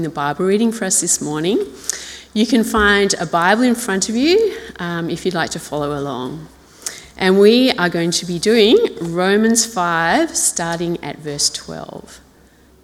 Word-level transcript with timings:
the 0.00 0.08
Bible 0.08 0.44
reading 0.44 0.70
for 0.70 0.84
us 0.84 1.00
this 1.00 1.20
morning. 1.20 1.58
You 2.32 2.46
can 2.46 2.62
find 2.62 3.12
a 3.14 3.26
Bible 3.26 3.64
in 3.64 3.74
front 3.74 4.08
of 4.08 4.14
you 4.14 4.56
um, 4.78 5.10
if 5.10 5.24
you'd 5.24 5.34
like 5.34 5.50
to 5.50 5.58
follow 5.58 5.98
along. 5.98 6.46
And 7.16 7.40
we 7.40 7.72
are 7.72 7.88
going 7.88 8.12
to 8.12 8.24
be 8.24 8.38
doing 8.38 8.78
Romans 9.00 9.66
5, 9.66 10.36
starting 10.36 11.02
at 11.02 11.16
verse 11.18 11.50
12. 11.50 12.20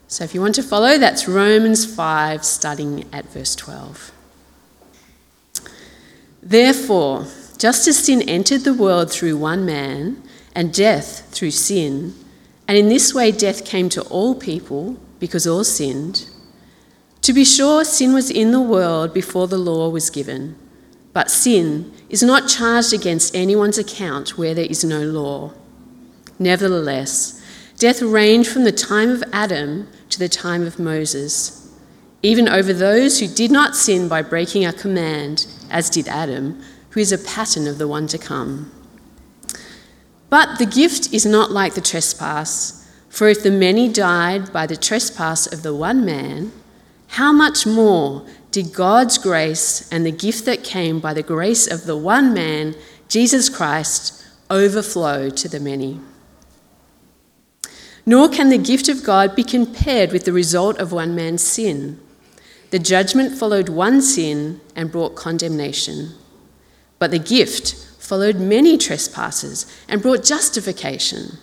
So 0.09 0.25
if 0.25 0.35
you 0.35 0.41
want 0.41 0.57
to 0.57 0.63
follow, 0.65 0.99
that's 0.99 1.29
Romans 1.29 1.87
5, 1.87 2.45
starting 2.45 3.05
at 3.13 3.27
verse 3.27 3.55
12. 3.55 4.11
Therefore, 6.43 7.29
just 7.59 7.87
as 7.87 8.05
sin 8.05 8.23
entered 8.23 8.63
the 8.63 8.75
world 8.75 9.13
through 9.13 9.37
one 9.37 9.65
man, 9.65 10.21
and 10.53 10.75
death 10.75 11.29
through 11.31 11.53
sin, 11.53 12.13
and 12.67 12.77
in 12.77 12.89
this 12.89 13.15
way 13.15 13.31
death 13.31 13.65
came 13.65 13.89
to 13.91 14.03
all 14.03 14.35
people 14.35 14.97
because 15.21 15.47
all 15.47 15.63
sinned. 15.63 16.29
To 17.25 17.33
be 17.33 17.47
sure, 17.47 17.87
sin 17.87 18.13
was 18.13 18.31
in 18.31 18.51
the 18.51 18.61
world 18.61 19.15
before 19.15 19.49
the 19.49 19.57
law 19.57 19.89
was 19.89 20.11
given, 20.11 20.57
but 21.15 21.31
sin 21.31 21.91
is 22.11 22.23
not 22.23 22.51
charged 22.51 22.93
against 22.93 23.35
anyone's 23.35 23.79
account 23.79 24.37
where 24.37 24.53
there 24.53 24.67
is 24.67 24.85
no 24.85 25.01
law. 25.01 25.55
Nevertheless, 26.39 27.43
death 27.79 28.03
reigned 28.03 28.47
from 28.47 28.65
the 28.65 28.73
time 28.73 29.09
of 29.09 29.25
Adam 29.33 29.89
to 30.11 30.19
the 30.19 30.29
time 30.29 30.67
of 30.67 30.79
Moses, 30.79 31.67
even 32.23 32.47
over 32.47 32.75
those 32.75 33.21
who 33.21 33.27
did 33.27 33.51
not 33.51 33.75
sin 33.75 34.07
by 34.07 34.21
breaking 34.21 34.67
a 34.67 34.73
command, 34.75 35.47
as 35.71 35.89
did 35.89 36.07
Adam, 36.09 36.63
who 36.91 37.01
is 37.01 37.11
a 37.11 37.17
pattern 37.17 37.67
of 37.67 37.79
the 37.79 37.89
one 37.89 38.07
to 38.09 38.19
come. 38.19 38.71
But 40.29 40.59
the 40.59 40.67
gift 40.67 41.11
is 41.11 41.25
not 41.25 41.51
like 41.51 41.73
the 41.73 41.81
trespass, 41.81 42.87
for 43.09 43.29
if 43.29 43.43
the 43.43 43.51
many 43.51 43.91
died 43.91 44.53
by 44.53 44.67
the 44.67 44.77
trespass 44.77 45.51
of 45.51 45.63
the 45.63 45.75
one 45.75 46.05
man, 46.05 46.53
how 47.15 47.33
much 47.33 47.65
more 47.65 48.27
did 48.51 48.73
God's 48.73 49.19
grace 49.19 49.89
and 49.93 50.05
the 50.05 50.11
gift 50.11 50.45
that 50.47 50.65
came 50.65 50.99
by 50.99 51.15
the 51.15 51.23
grace 51.23 51.65
of 51.71 51.85
the 51.85 51.97
one 51.97 52.35
man, 52.35 52.75
Jesus 53.07 53.49
Christ, 53.49 54.27
overflow 54.51 55.31
to 55.31 55.49
the 55.49 55.61
many? 55.61 56.01
Nor 58.05 58.29
can 58.29 58.49
the 58.49 58.59
gift 58.59 58.89
of 58.89 59.05
God 59.05 59.37
be 59.37 59.45
compared 59.45 60.11
with 60.11 60.25
the 60.25 60.33
result 60.33 60.77
of 60.79 60.91
one 60.91 61.15
man's 61.15 61.43
sin. 61.43 62.01
The 62.71 62.81
judgment 62.81 63.39
followed 63.39 63.69
one 63.69 64.03
sin 64.03 64.61
and 64.75 64.91
brought 64.91 65.15
condemnation, 65.15 66.15
but 66.99 67.13
the 67.13 67.21
gift 67.21 67.75
followed 68.01 68.41
many 68.41 68.77
trespasses 68.77 69.67
and 69.89 70.03
brought 70.03 70.25
justification. 70.25 71.39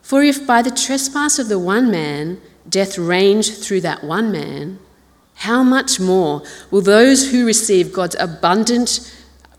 For 0.00 0.22
if 0.22 0.46
by 0.46 0.62
the 0.62 0.70
trespass 0.70 1.38
of 1.38 1.48
the 1.48 1.58
one 1.58 1.90
man 1.90 2.40
death 2.70 2.96
reigned 2.96 3.44
through 3.44 3.82
that 3.82 4.04
one 4.04 4.32
man, 4.32 4.78
how 5.34 5.62
much 5.62 5.98
more 5.98 6.42
will 6.70 6.80
those 6.80 7.30
who 7.30 7.44
receive 7.46 7.92
God's 7.92 8.16
abundant 8.18 9.14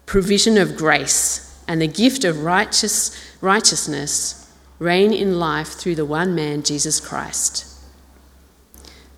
provision 0.06 0.58
of 0.58 0.78
grace 0.78 1.62
and 1.68 1.82
the 1.82 1.88
gift 1.88 2.24
of 2.24 2.44
righteous, 2.44 3.12
righteousness 3.42 4.52
reign 4.80 5.14
in 5.14 5.40
life 5.40 5.70
through 5.70 5.96
the 5.96 6.06
one 6.06 6.34
man, 6.34 6.64
Jesus 6.64 7.00
Christ? 7.00 7.68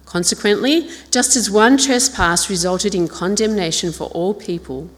Consequently, 0.06 0.90
just 1.12 1.36
as 1.36 1.50
one 1.50 1.78
trespass 1.78 2.50
resulted 2.50 2.94
in 2.94 3.08
condemnation 3.08 3.92
for 3.92 4.06
all 4.10 4.34
people, 4.34 4.90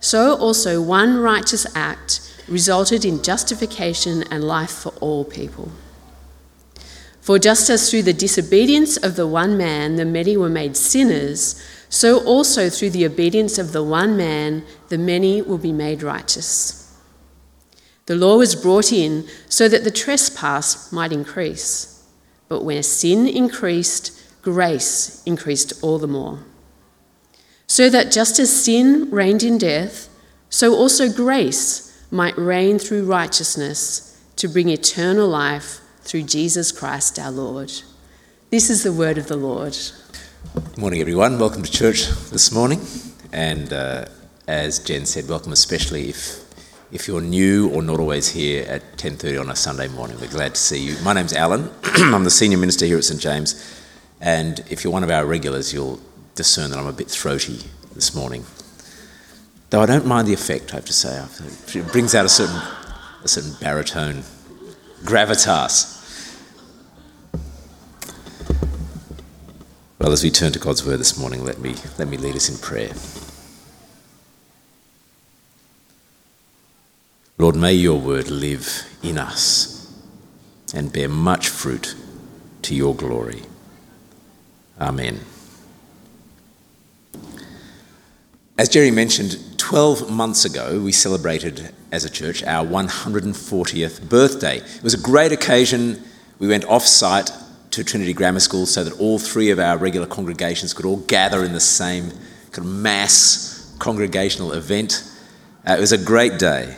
so 0.00 0.36
also 0.36 0.80
one 0.80 1.18
righteous 1.18 1.66
act 1.76 2.20
resulted 2.48 3.04
in 3.04 3.22
justification 3.22 4.22
and 4.30 4.44
life 4.44 4.70
for 4.70 4.90
all 5.00 5.24
people. 5.24 5.70
For 7.22 7.38
just 7.38 7.70
as 7.70 7.88
through 7.88 8.02
the 8.02 8.12
disobedience 8.12 8.96
of 8.96 9.14
the 9.14 9.28
one 9.28 9.56
man 9.56 9.94
the 9.94 10.04
many 10.04 10.36
were 10.36 10.48
made 10.50 10.76
sinners, 10.76 11.62
so 11.88 12.22
also 12.24 12.68
through 12.68 12.90
the 12.90 13.06
obedience 13.06 13.58
of 13.58 13.70
the 13.70 13.82
one 13.82 14.16
man 14.16 14.64
the 14.88 14.98
many 14.98 15.40
will 15.40 15.58
be 15.58 15.72
made 15.72 16.02
righteous. 16.02 16.92
The 18.06 18.16
law 18.16 18.38
was 18.38 18.56
brought 18.56 18.92
in 18.92 19.28
so 19.48 19.68
that 19.68 19.84
the 19.84 19.90
trespass 19.92 20.92
might 20.92 21.12
increase. 21.12 22.04
But 22.48 22.64
where 22.64 22.82
sin 22.82 23.28
increased, 23.28 24.42
grace 24.42 25.22
increased 25.24 25.72
all 25.80 26.00
the 26.00 26.08
more. 26.08 26.40
So 27.68 27.88
that 27.88 28.10
just 28.10 28.40
as 28.40 28.64
sin 28.64 29.08
reigned 29.12 29.44
in 29.44 29.58
death, 29.58 30.08
so 30.50 30.74
also 30.74 31.08
grace 31.08 32.04
might 32.10 32.36
reign 32.36 32.80
through 32.80 33.04
righteousness 33.04 34.20
to 34.34 34.48
bring 34.48 34.68
eternal 34.68 35.28
life 35.28 35.78
through 36.02 36.22
Jesus 36.24 36.72
Christ 36.72 37.18
our 37.18 37.30
Lord. 37.30 37.72
This 38.50 38.70
is 38.70 38.82
the 38.82 38.92
word 38.92 39.18
of 39.18 39.28
the 39.28 39.36
Lord. 39.36 39.76
Good 40.54 40.78
morning, 40.78 41.00
everyone. 41.00 41.38
Welcome 41.38 41.62
to 41.62 41.70
church 41.70 42.08
this 42.30 42.52
morning. 42.52 42.80
And 43.32 43.72
uh, 43.72 44.06
as 44.48 44.80
Jen 44.80 45.06
said, 45.06 45.28
welcome 45.28 45.52
especially 45.52 46.08
if, 46.08 46.44
if 46.90 47.06
you're 47.06 47.20
new 47.20 47.70
or 47.70 47.82
not 47.82 48.00
always 48.00 48.28
here 48.28 48.64
at 48.68 48.82
10.30 48.96 49.40
on 49.40 49.50
a 49.50 49.56
Sunday 49.56 49.88
morning. 49.88 50.18
We're 50.20 50.28
glad 50.28 50.56
to 50.56 50.60
see 50.60 50.84
you. 50.84 50.96
My 51.02 51.12
name's 51.12 51.32
Alan. 51.32 51.70
I'm 51.84 52.24
the 52.24 52.30
senior 52.30 52.58
minister 52.58 52.84
here 52.84 52.98
at 52.98 53.04
St 53.04 53.20
James. 53.20 53.80
And 54.20 54.60
if 54.70 54.84
you're 54.84 54.92
one 54.92 55.04
of 55.04 55.10
our 55.10 55.24
regulars, 55.24 55.72
you'll 55.72 56.00
discern 56.34 56.70
that 56.70 56.78
I'm 56.78 56.86
a 56.86 56.92
bit 56.92 57.08
throaty 57.08 57.60
this 57.94 58.14
morning. 58.14 58.44
Though 59.70 59.80
I 59.80 59.86
don't 59.86 60.06
mind 60.06 60.28
the 60.28 60.34
effect, 60.34 60.72
I 60.72 60.76
have 60.76 60.84
to 60.84 60.92
say. 60.92 61.24
It 61.78 61.92
brings 61.92 62.14
out 62.14 62.26
a 62.26 62.28
certain, 62.28 62.60
a 63.24 63.28
certain 63.28 63.52
baritone 63.60 64.22
gravitas. 65.02 65.98
Well, 69.98 70.12
as 70.12 70.24
we 70.24 70.30
turn 70.30 70.52
to 70.52 70.58
God's 70.58 70.84
word 70.84 70.98
this 70.98 71.16
morning, 71.16 71.44
let 71.44 71.60
me, 71.60 71.74
let 71.98 72.08
me 72.08 72.16
lead 72.16 72.34
us 72.34 72.48
in 72.48 72.58
prayer. 72.58 72.92
Lord, 77.38 77.56
may 77.56 77.72
your 77.72 78.00
word 78.00 78.30
live 78.30 78.84
in 79.02 79.18
us 79.18 79.92
and 80.74 80.92
bear 80.92 81.08
much 81.08 81.48
fruit 81.48 81.94
to 82.62 82.74
your 82.74 82.94
glory. 82.94 83.42
Amen. 84.80 85.20
As 88.58 88.68
Jerry 88.68 88.90
mentioned, 88.90 89.38
12 89.72 90.10
months 90.10 90.44
ago 90.44 90.78
we 90.82 90.92
celebrated 90.92 91.72
as 91.92 92.04
a 92.04 92.10
church 92.10 92.42
our 92.42 92.62
140th 92.62 94.06
birthday. 94.06 94.58
It 94.58 94.82
was 94.82 94.92
a 94.92 95.00
great 95.00 95.32
occasion. 95.32 95.98
We 96.38 96.46
went 96.46 96.66
off 96.66 96.82
site 96.82 97.30
to 97.70 97.82
Trinity 97.82 98.12
Grammar 98.12 98.40
School 98.40 98.66
so 98.66 98.84
that 98.84 99.00
all 99.00 99.18
three 99.18 99.48
of 99.48 99.58
our 99.58 99.78
regular 99.78 100.06
congregations 100.06 100.74
could 100.74 100.84
all 100.84 100.98
gather 100.98 101.42
in 101.42 101.54
the 101.54 101.58
same 101.58 102.10
kind 102.50 102.58
of 102.58 102.66
mass 102.66 103.74
congregational 103.78 104.52
event. 104.52 105.10
Uh, 105.66 105.76
it 105.78 105.80
was 105.80 105.92
a 105.92 106.04
great 106.04 106.38
day. 106.38 106.76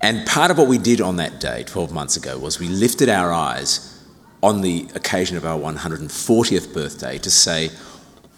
And 0.00 0.24
part 0.24 0.52
of 0.52 0.58
what 0.58 0.68
we 0.68 0.78
did 0.78 1.00
on 1.00 1.16
that 1.16 1.40
day, 1.40 1.64
12 1.64 1.90
months 1.90 2.16
ago, 2.16 2.38
was 2.38 2.60
we 2.60 2.68
lifted 2.68 3.08
our 3.08 3.32
eyes 3.32 4.00
on 4.44 4.60
the 4.60 4.88
occasion 4.94 5.36
of 5.36 5.44
our 5.44 5.58
140th 5.58 6.72
birthday 6.72 7.18
to 7.18 7.30
say, 7.32 7.70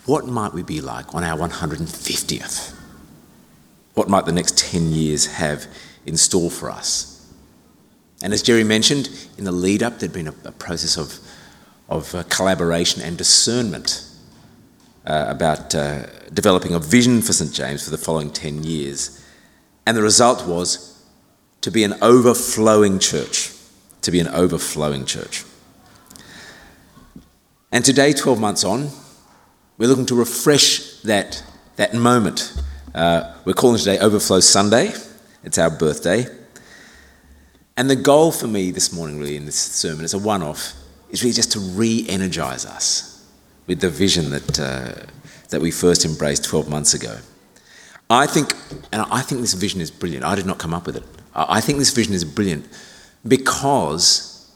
what 0.07 0.27
might 0.27 0.55
we 0.55 0.63
be 0.63 0.81
like 0.81 1.15
on 1.15 1.23
our 1.23 1.37
150th? 1.37 2.74
What 3.95 4.09
might 4.09 4.27
the 4.27 4.33
next 4.33 4.59
10 4.59 4.93
years 4.93 5.27
have 5.27 5.67
in 6.05 6.17
store 6.17 6.51
for 6.51 6.71
us? 6.71 7.33
And 8.23 8.33
as 8.33 8.43
Jerry 8.43 8.65
mentioned, 8.65 9.09
in 9.39 9.45
the 9.45 9.53
lead 9.53 9.83
up, 9.83 9.99
there'd 9.99 10.13
been 10.13 10.29
a, 10.29 10.35
a 10.45 10.53
process 10.53 10.97
of, 10.97 11.19
of 11.89 12.15
uh, 12.15 12.25
collaboration 12.25 13.03
and 13.03 13.17
discernment 13.17 14.05
uh, 15.07 15.27
about 15.29 15.75
uh, 15.75 16.07
developing 16.33 16.75
a 16.75 16.79
vision 16.79 17.21
for 17.23 17.33
St. 17.33 17.53
James 17.53 17.85
for 17.85 17.91
the 17.91 17.99
following 17.99 18.31
10 18.31 18.65
years. 18.65 19.23
And 19.87 19.97
the 19.97 20.03
result 20.03 20.47
was 20.47 21.05
to 21.61 21.71
be 21.71 21.85
an 21.85 21.95
overflowing 22.03 22.99
church. 22.99 23.53
To 24.03 24.11
be 24.11 24.21
an 24.21 24.29
overflowing 24.29 25.07
church. 25.07 25.45
And 27.71 27.85
today, 27.85 28.13
12 28.13 28.41
months 28.41 28.65
on, 28.65 28.91
we're 29.79 29.89
looking 29.89 30.07
to 30.07 30.15
refresh 30.15 31.01
that, 31.03 31.43
that 31.77 31.93
moment. 31.93 32.55
Uh, 32.95 33.35
we're 33.45 33.53
calling 33.53 33.77
today 33.77 33.99
Overflow 33.99 34.39
Sunday. 34.39 34.93
It's 35.43 35.59
our 35.59 35.69
birthday. 35.69 36.27
And 37.77 37.91
the 37.91 37.97
goal 37.97 38.31
for 38.31 38.47
me 38.47 38.71
this 38.71 38.93
morning, 38.93 39.19
really, 39.19 39.37
in 39.37 39.47
this 39.47 39.57
sermon, 39.57 40.05
it's 40.05 40.15
a 40.15 40.19
one 40.19 40.45
off, 40.45 40.75
is 41.11 41.25
really 41.25 41.35
just 41.35 41.51
to 41.53 41.59
re 41.59 42.07
energize 42.09 42.65
us 42.65 43.29
with 43.67 43.81
the 43.81 43.91
vision 43.91 44.31
that, 44.31 44.61
uh, 44.61 44.93
that 45.49 45.61
we 45.61 45.73
first 45.73 46.05
embraced 46.05 46.45
12 46.45 46.69
months 46.69 46.95
ago. 46.95 47.19
I 48.09 48.27
think, 48.27 48.55
and 48.93 49.03
I 49.11 49.23
think 49.23 49.41
this 49.41 49.55
vision 49.55 49.81
is 49.81 49.91
brilliant. 49.91 50.25
I 50.25 50.37
did 50.37 50.47
not 50.47 50.59
come 50.59 50.73
up 50.73 50.87
with 50.87 50.97
it. 50.97 51.05
I 51.35 51.61
think 51.61 51.81
this 51.81 51.93
vision 51.93 52.15
is 52.15 52.25
brilliant 52.25 52.69
because 53.27 54.53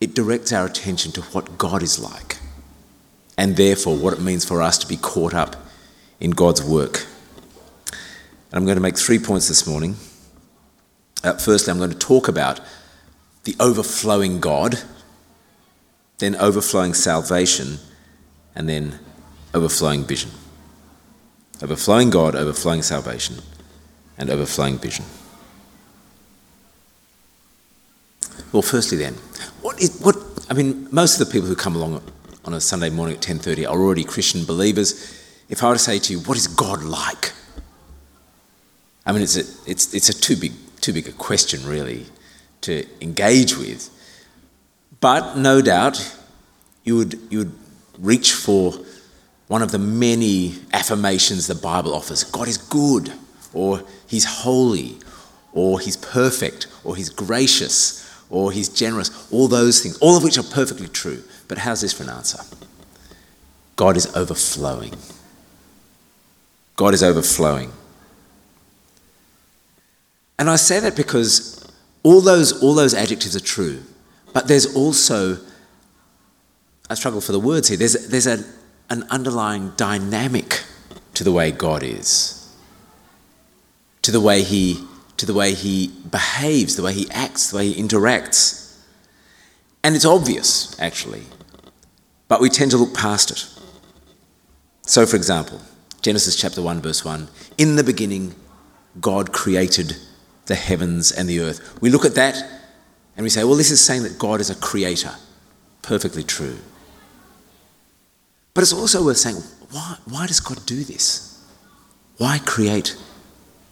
it 0.00 0.14
directs 0.14 0.54
our 0.54 0.64
attention 0.64 1.12
to 1.12 1.20
what 1.20 1.58
God 1.58 1.82
is 1.82 1.98
like 1.98 2.38
and 3.36 3.56
therefore 3.56 3.94
what 3.94 4.14
it 4.14 4.22
means 4.22 4.42
for 4.46 4.62
us 4.62 4.78
to 4.78 4.86
be 4.86 4.96
caught 4.96 5.34
up 5.34 5.56
in 6.18 6.30
God's 6.30 6.62
work. 6.62 7.06
And 8.54 8.60
I'm 8.60 8.66
going 8.66 8.76
to 8.76 8.82
make 8.82 8.96
three 8.96 9.18
points 9.18 9.48
this 9.48 9.66
morning. 9.66 9.96
Uh, 11.24 11.32
firstly, 11.32 11.72
I'm 11.72 11.78
going 11.78 11.90
to 11.90 11.98
talk 11.98 12.28
about 12.28 12.60
the 13.42 13.56
overflowing 13.58 14.38
God, 14.38 14.80
then 16.18 16.36
overflowing 16.36 16.94
salvation, 16.94 17.78
and 18.54 18.68
then 18.68 19.00
overflowing 19.54 20.04
vision. 20.04 20.30
Overflowing 21.62 22.10
God, 22.10 22.36
overflowing 22.36 22.82
salvation, 22.82 23.38
and 24.16 24.30
overflowing 24.30 24.78
vision. 24.78 25.04
Well, 28.52 28.62
firstly, 28.62 28.98
then, 28.98 29.14
what 29.62 29.82
is 29.82 29.98
what? 29.98 30.16
I 30.48 30.54
mean, 30.54 30.86
most 30.92 31.20
of 31.20 31.26
the 31.26 31.32
people 31.32 31.48
who 31.48 31.56
come 31.56 31.74
along 31.74 32.00
on 32.44 32.54
a 32.54 32.60
Sunday 32.60 32.90
morning 32.90 33.16
at 33.16 33.20
ten 33.20 33.40
thirty 33.40 33.66
are 33.66 33.76
already 33.76 34.04
Christian 34.04 34.44
believers. 34.44 34.92
If 35.48 35.64
I 35.64 35.70
were 35.70 35.74
to 35.74 35.80
say 35.80 35.98
to 35.98 36.12
you, 36.12 36.20
"What 36.20 36.36
is 36.36 36.46
God 36.46 36.84
like?" 36.84 37.32
I 39.06 39.12
mean, 39.12 39.22
it's 39.22 39.36
a 39.36 39.70
it's 39.70 39.92
it's 39.94 40.08
a 40.08 40.18
too 40.18 40.36
big 40.36 40.52
too 40.80 40.92
big 40.92 41.08
a 41.08 41.12
question, 41.12 41.66
really, 41.66 42.06
to 42.62 42.86
engage 43.00 43.56
with. 43.56 43.90
But 45.00 45.36
no 45.36 45.60
doubt, 45.60 46.16
you 46.84 46.96
would 46.96 47.18
you 47.30 47.38
would 47.38 47.52
reach 47.98 48.32
for 48.32 48.74
one 49.48 49.62
of 49.62 49.72
the 49.72 49.78
many 49.78 50.54
affirmations 50.72 51.46
the 51.46 51.54
Bible 51.54 51.94
offers. 51.94 52.24
God 52.24 52.48
is 52.48 52.56
good, 52.56 53.12
or 53.52 53.82
He's 54.06 54.24
holy, 54.24 54.96
or 55.52 55.80
He's 55.80 55.96
perfect, 55.96 56.66
or 56.82 56.96
He's 56.96 57.10
gracious, 57.10 58.00
or 58.30 58.52
He's 58.52 58.68
generous. 58.68 59.30
All 59.30 59.48
those 59.48 59.82
things, 59.82 59.98
all 59.98 60.16
of 60.16 60.22
which 60.22 60.38
are 60.38 60.42
perfectly 60.42 60.88
true. 60.88 61.22
But 61.46 61.58
how's 61.58 61.82
this 61.82 61.92
for 61.92 62.04
an 62.04 62.10
answer? 62.10 62.42
God 63.76 63.96
is 63.96 64.14
overflowing. 64.16 64.94
God 66.76 66.94
is 66.94 67.02
overflowing. 67.02 67.72
And 70.38 70.50
I 70.50 70.56
say 70.56 70.80
that 70.80 70.96
because 70.96 71.64
all 72.02 72.20
those, 72.20 72.62
all 72.62 72.74
those 72.74 72.94
adjectives 72.94 73.36
are 73.36 73.40
true, 73.40 73.82
but 74.32 74.48
there's 74.48 74.74
also, 74.74 75.38
I 76.90 76.94
struggle 76.94 77.20
for 77.20 77.32
the 77.32 77.40
words 77.40 77.68
here, 77.68 77.76
there's, 77.76 78.08
there's 78.08 78.26
a, 78.26 78.44
an 78.90 79.04
underlying 79.10 79.72
dynamic 79.76 80.62
to 81.14 81.24
the 81.24 81.32
way 81.32 81.50
God 81.50 81.82
is, 81.82 82.52
to 84.02 84.10
the 84.10 84.20
way 84.20 84.42
He, 84.42 84.84
to 85.16 85.26
the 85.26 85.34
way 85.34 85.54
He 85.54 85.92
behaves, 86.10 86.76
the 86.76 86.82
way 86.82 86.92
He 86.92 87.10
acts, 87.10 87.50
the 87.50 87.58
way 87.58 87.70
He 87.70 87.82
interacts. 87.82 88.78
And 89.84 89.94
it's 89.94 90.04
obvious, 90.04 90.78
actually, 90.80 91.22
but 92.26 92.40
we 92.40 92.48
tend 92.48 92.72
to 92.72 92.76
look 92.76 92.94
past 92.94 93.30
it. 93.30 93.46
So, 94.82 95.06
for 95.06 95.16
example, 95.16 95.60
Genesis 96.02 96.36
chapter 96.36 96.60
1, 96.60 96.82
verse 96.82 97.04
1 97.04 97.28
In 97.56 97.76
the 97.76 97.84
beginning, 97.84 98.34
God 99.00 99.32
created 99.32 99.96
the 100.46 100.54
heavens 100.54 101.12
and 101.12 101.28
the 101.28 101.40
earth. 101.40 101.78
We 101.80 101.90
look 101.90 102.04
at 102.04 102.14
that 102.14 102.36
and 103.16 103.24
we 103.24 103.30
say, 103.30 103.44
well, 103.44 103.56
this 103.56 103.70
is 103.70 103.80
saying 103.80 104.02
that 104.02 104.18
God 104.18 104.40
is 104.40 104.50
a 104.50 104.54
creator. 104.54 105.14
Perfectly 105.82 106.22
true. 106.22 106.58
But 108.52 108.62
it's 108.62 108.72
also 108.72 109.04
worth 109.04 109.16
saying, 109.16 109.36
why, 109.70 109.96
why 110.06 110.26
does 110.26 110.40
God 110.40 110.64
do 110.66 110.84
this? 110.84 111.42
Why 112.18 112.38
create 112.38 112.96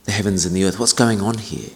the 0.04 0.12
heavens 0.12 0.44
and 0.44 0.54
the 0.54 0.64
earth? 0.64 0.78
What's 0.78 0.92
going 0.92 1.20
on 1.20 1.38
here? 1.38 1.70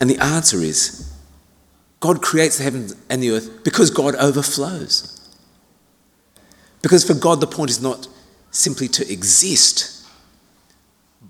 And 0.00 0.08
the 0.08 0.18
answer 0.18 0.58
is 0.58 1.12
God 2.00 2.22
creates 2.22 2.56
the 2.56 2.64
heavens 2.64 2.94
and 3.10 3.22
the 3.22 3.30
earth 3.30 3.62
because 3.62 3.90
God 3.90 4.14
overflows. 4.14 5.16
Because 6.80 7.04
for 7.04 7.12
God, 7.12 7.40
the 7.40 7.46
point 7.46 7.70
is 7.70 7.82
not 7.82 8.08
simply 8.50 8.88
to 8.88 9.12
exist, 9.12 9.99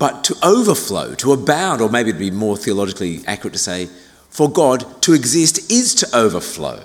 but 0.01 0.23
to 0.23 0.35
overflow, 0.43 1.13
to 1.13 1.31
abound, 1.31 1.79
or 1.79 1.87
maybe 1.87 2.09
it'd 2.09 2.19
be 2.19 2.31
more 2.31 2.57
theologically 2.57 3.19
accurate 3.27 3.53
to 3.53 3.59
say, 3.59 3.87
for 4.31 4.49
God 4.49 4.99
to 5.03 5.13
exist 5.13 5.71
is 5.71 5.93
to 5.93 6.17
overflow. 6.17 6.81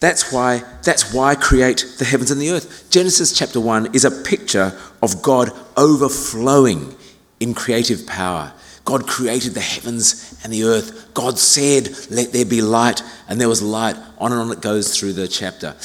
That's 0.00 0.32
why, 0.32 0.64
that's 0.82 1.14
why 1.14 1.36
create 1.36 1.86
the 2.00 2.04
heavens 2.04 2.32
and 2.32 2.40
the 2.40 2.50
earth. 2.50 2.90
Genesis 2.90 3.38
chapter 3.38 3.60
1 3.60 3.94
is 3.94 4.04
a 4.04 4.10
picture 4.10 4.76
of 5.00 5.22
God 5.22 5.52
overflowing 5.76 6.96
in 7.38 7.54
creative 7.54 8.04
power. 8.04 8.52
God 8.84 9.06
created 9.06 9.54
the 9.54 9.60
heavens 9.60 10.40
and 10.42 10.52
the 10.52 10.64
earth. 10.64 11.14
God 11.14 11.38
said, 11.38 11.88
Let 12.10 12.32
there 12.32 12.44
be 12.44 12.62
light, 12.62 13.00
and 13.28 13.40
there 13.40 13.48
was 13.48 13.62
light. 13.62 13.94
On 14.18 14.32
and 14.32 14.40
on 14.40 14.50
it 14.50 14.60
goes 14.60 14.98
through 14.98 15.12
the 15.12 15.28
chapter. 15.28 15.76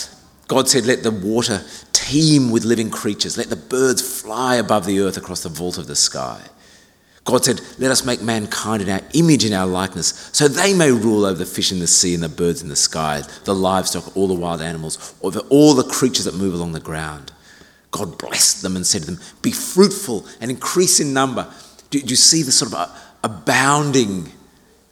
God 0.47 0.67
said, 0.67 0.87
Let 0.87 1.03
the 1.03 1.11
water 1.11 1.63
teem 2.11 2.51
with 2.51 2.65
living 2.65 2.89
creatures. 2.89 3.37
Let 3.37 3.49
the 3.49 3.55
birds 3.55 4.01
fly 4.01 4.55
above 4.55 4.85
the 4.85 4.99
earth 4.99 5.17
across 5.17 5.43
the 5.43 5.49
vault 5.49 5.77
of 5.77 5.87
the 5.87 5.95
sky. 5.95 6.41
God 7.23 7.45
said, 7.45 7.61
Let 7.77 7.91
us 7.91 8.05
make 8.05 8.21
mankind 8.21 8.81
in 8.81 8.89
our 8.89 9.01
image, 9.13 9.45
in 9.45 9.53
our 9.53 9.67
likeness, 9.67 10.29
so 10.33 10.47
they 10.47 10.73
may 10.73 10.91
rule 10.91 11.25
over 11.25 11.37
the 11.37 11.45
fish 11.45 11.71
in 11.71 11.79
the 11.79 11.87
sea 11.87 12.13
and 12.13 12.23
the 12.23 12.29
birds 12.29 12.61
in 12.61 12.67
the 12.67 12.75
sky, 12.75 13.23
the 13.45 13.55
livestock, 13.55 14.15
all 14.17 14.27
the 14.27 14.33
wild 14.33 14.61
animals, 14.61 15.15
over 15.21 15.39
all 15.49 15.73
the 15.73 15.83
creatures 15.83 16.25
that 16.25 16.35
move 16.35 16.53
along 16.53 16.73
the 16.73 16.79
ground. 16.79 17.31
God 17.91 18.17
blessed 18.17 18.61
them 18.61 18.75
and 18.75 18.85
said 18.85 19.03
to 19.03 19.11
them, 19.11 19.23
Be 19.41 19.51
fruitful 19.51 20.25
and 20.41 20.51
increase 20.51 20.99
in 20.99 21.13
number. 21.13 21.47
Do, 21.91 22.01
do 22.01 22.09
you 22.09 22.15
see 22.15 22.41
the 22.41 22.51
sort 22.51 22.73
of 22.73 22.79
uh, 22.79 22.87
abounding 23.23 24.31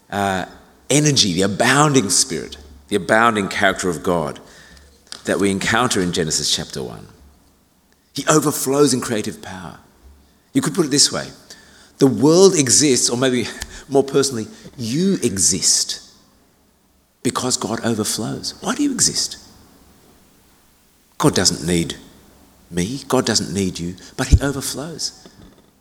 uh, 0.09 0.45
energy, 0.89 1.33
the 1.33 1.41
abounding 1.41 2.09
spirit, 2.09 2.57
the 2.89 2.95
abounding 2.95 3.47
character 3.47 3.89
of 3.89 4.03
God 4.03 4.39
that 5.29 5.39
we 5.39 5.51
encounter 5.51 6.01
in 6.01 6.11
Genesis 6.11 6.53
chapter 6.53 6.81
1? 6.81 7.07
He 8.15 8.25
overflows 8.27 8.95
in 8.95 8.99
creative 8.99 9.43
power. 9.43 9.77
You 10.53 10.61
could 10.61 10.73
put 10.73 10.87
it 10.87 10.89
this 10.89 11.11
way 11.11 11.27
the 11.99 12.07
world 12.07 12.55
exists, 12.55 13.09
or 13.09 13.17
maybe 13.17 13.45
more 13.89 14.03
personally, 14.03 14.47
you 14.77 15.17
exist 15.21 16.11
because 17.21 17.57
God 17.57 17.85
overflows. 17.85 18.59
Why 18.61 18.73
do 18.73 18.83
you 18.83 18.91
exist? 18.91 19.37
God 21.17 21.35
doesn't 21.35 21.67
need 21.67 21.95
me, 22.71 23.01
God 23.07 23.25
doesn't 23.25 23.53
need 23.53 23.77
you, 23.77 23.95
but 24.17 24.27
He 24.27 24.41
overflows, 24.41 25.27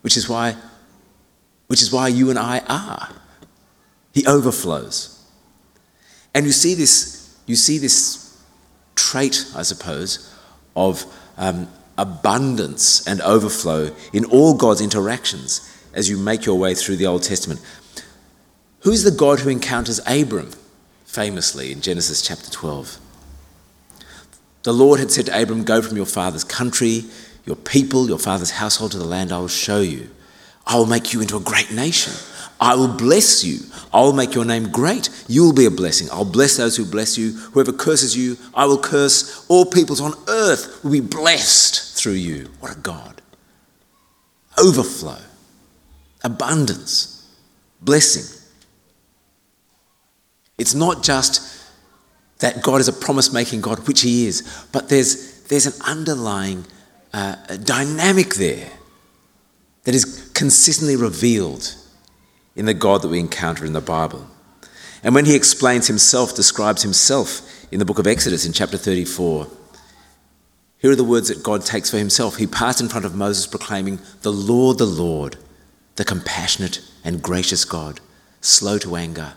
which 0.03 0.17
is 0.17 0.29
why, 0.29 0.57
which 1.69 1.81
is 1.81 1.91
why 1.91 2.09
you 2.09 2.29
and 2.29 2.39
I 2.39 2.61
are. 2.69 3.09
He 4.13 4.27
overflows. 4.27 5.15
And 6.35 6.45
you 6.45 6.53
see 6.53 6.75
this, 6.75 7.35
you 7.47 7.57
see 7.57 7.79
this 7.79 8.28
trait, 9.11 9.51
I 9.57 9.63
suppose, 9.63 10.35
of 10.77 11.05
um, 11.39 11.69
abundance 11.97 13.07
and 13.07 13.21
overflow 13.23 13.95
in 14.13 14.25
all 14.27 14.55
God's 14.55 14.83
interactions 14.83 15.61
as 15.95 16.11
you 16.11 16.19
make 16.19 16.45
your 16.45 16.59
way 16.59 16.75
through 16.75 16.97
the 16.97 17.07
Old 17.07 17.23
Testament. 17.23 17.61
Who's 18.81 19.03
the 19.03 19.11
God 19.11 19.41
who 19.41 19.49
encounters 19.49 20.01
Abram 20.07 20.51
famously 21.07 21.73
in 21.73 21.81
Genesis 21.81 22.21
chapter 22.21 22.51
12? 22.51 22.99
The 24.65 24.73
Lord 24.75 25.01
had 25.01 25.11
said 25.11 25.27
to 25.27 25.43
Abram, 25.43 25.65
Go 25.65 25.81
from 25.81 25.97
your 25.97 26.07
father's 26.07 26.45
country, 26.45 27.05
your 27.47 27.57
people, 27.57 28.09
your 28.09 28.19
father's 28.19 28.53
household 28.53 28.93
to 28.93 28.99
the 28.99 29.05
land 29.05 29.33
I 29.33 29.39
will 29.39 29.49
show 29.49 29.81
you. 29.81 30.11
I 30.67 30.77
will 30.77 30.87
make 30.87 31.15
you 31.15 31.23
into 31.23 31.39
a 31.39 31.41
great 31.41 31.73
nation. 31.73 32.13
I 32.61 32.75
will 32.75 32.89
bless 32.89 33.45
you. 33.45 33.61
I 33.93 34.01
will 34.01 34.13
make 34.13 34.35
your 34.35 34.45
name 34.45 34.71
great. 34.71 35.11
You 35.29 35.45
will 35.45 35.55
be 35.55 35.67
a 35.67 35.71
blessing. 35.71 36.09
I'll 36.11 36.25
bless 36.25 36.57
those 36.57 36.77
who 36.77 36.85
bless 36.85 37.17
you. 37.17 37.33
Whoever 37.53 37.73
curses 37.73 38.17
you, 38.17 38.37
I 38.55 38.67
will 38.67 38.79
curse. 38.79 39.47
All 39.49 39.65
peoples 39.65 40.01
on 40.01 40.15
earth 40.29 40.83
will 40.83 40.93
be 40.93 41.01
blessed 41.01 41.97
through 41.97 42.13
you. 42.13 42.51
What 42.61 42.77
a 42.77 42.81
God. 42.81 43.23
Overflow 44.59 45.19
abundance, 46.25 47.27
blessing. 47.81 48.43
It's 50.59 50.75
not 50.75 51.03
just 51.03 51.67
that 52.41 52.63
God 52.63 52.81
is 52.81 52.89
a 52.89 52.93
promise 52.93 53.33
making 53.33 53.61
God, 53.61 53.87
which 53.87 54.03
He 54.03 54.27
is, 54.27 54.67
but 54.73 54.89
there's, 54.89 55.43
there's 55.45 55.67
an 55.67 55.81
underlying 55.87 56.65
uh, 57.13 57.37
dynamic 57.65 58.35
there 58.35 58.71
that 59.85 59.95
is 59.95 60.31
consistently 60.35 60.97
revealed 60.97 61.75
in 62.59 62.67
the 62.67 62.75
God 62.75 63.01
that 63.01 63.09
we 63.09 63.19
encounter 63.19 63.65
in 63.65 63.73
the 63.73 63.81
Bible. 63.81 64.29
And 65.03 65.15
when 65.15 65.25
He 65.25 65.35
explains 65.35 65.87
Himself, 65.87 66.35
describes 66.35 66.83
Himself 66.83 67.41
in 67.73 67.79
the 67.79 67.87
book 67.87 67.99
of 67.99 68.07
Exodus 68.07 68.45
in 68.45 68.53
chapter 68.53 68.77
34, 68.77 69.47
here 70.81 70.91
are 70.93 70.97
the 70.97 71.05
words 71.05 71.29
that 71.29 71.43
God 71.43 71.65
takes 71.65 71.91
for 71.91 71.97
Himself. 71.97 72.37
He 72.37 72.47
passed 72.47 72.81
in 72.81 72.89
front 72.89 73.07
of 73.07 73.15
Moses 73.15 73.47
proclaiming, 73.47 73.99
The 74.23 74.33
Lord, 74.33 74.79
the 74.79 74.87
Lord 74.87 75.39
the 75.99 76.05
compassionate 76.05 76.81
and 77.05 77.21
gracious 77.21 77.65
God, 77.65 78.01
slow 78.41 78.79
to 78.79 78.95
anger, 78.95 79.33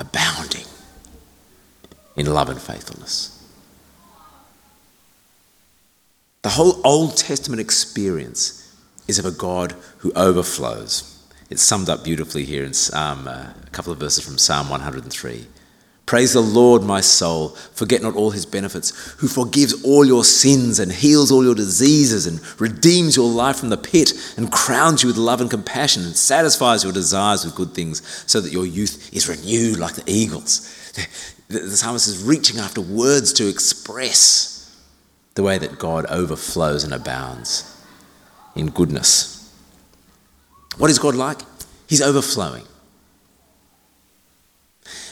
abounding 0.00 0.64
in 2.16 2.24
love 2.24 2.48
and 2.48 2.58
faithfulness. 2.58 3.34
The 6.40 6.48
whole 6.48 6.80
Old 6.86 7.18
Testament 7.18 7.60
experience 7.60 8.74
is 9.06 9.18
of 9.18 9.26
a 9.26 9.30
God 9.30 9.72
who 9.98 10.10
overflows. 10.12 11.17
It's 11.50 11.62
summed 11.62 11.88
up 11.88 12.04
beautifully 12.04 12.44
here 12.44 12.64
in 12.64 12.74
Psalm, 12.74 13.26
uh, 13.26 13.52
a 13.66 13.70
couple 13.70 13.92
of 13.92 13.98
verses 13.98 14.24
from 14.24 14.36
Psalm 14.36 14.68
103. 14.68 15.46
Praise 16.04 16.32
the 16.32 16.40
Lord, 16.40 16.82
my 16.82 17.02
soul. 17.02 17.50
Forget 17.74 18.00
not 18.00 18.14
all 18.14 18.30
his 18.30 18.46
benefits, 18.46 18.90
who 19.18 19.28
forgives 19.28 19.84
all 19.84 20.06
your 20.06 20.24
sins 20.24 20.78
and 20.78 20.90
heals 20.90 21.30
all 21.30 21.44
your 21.44 21.54
diseases 21.54 22.26
and 22.26 22.40
redeems 22.58 23.14
your 23.14 23.30
life 23.30 23.56
from 23.56 23.68
the 23.68 23.76
pit 23.76 24.12
and 24.38 24.50
crowns 24.50 25.02
you 25.02 25.06
with 25.06 25.18
love 25.18 25.42
and 25.42 25.50
compassion 25.50 26.04
and 26.04 26.16
satisfies 26.16 26.82
your 26.82 26.94
desires 26.94 27.44
with 27.44 27.54
good 27.54 27.74
things 27.74 28.02
so 28.26 28.40
that 28.40 28.52
your 28.52 28.64
youth 28.64 29.10
is 29.12 29.28
renewed 29.28 29.78
like 29.78 29.94
the 29.94 30.10
eagles. 30.10 30.92
The, 31.48 31.60
the 31.60 31.76
psalmist 31.76 32.08
is 32.08 32.22
reaching 32.22 32.58
after 32.58 32.80
words 32.80 33.32
to 33.34 33.48
express 33.48 34.76
the 35.34 35.42
way 35.42 35.56
that 35.58 35.78
God 35.78 36.06
overflows 36.06 36.84
and 36.84 36.92
abounds 36.92 37.74
in 38.54 38.70
goodness. 38.70 39.37
What 40.76 40.90
is 40.90 40.98
God 40.98 41.14
like? 41.14 41.38
He's 41.88 42.02
overflowing. 42.02 42.64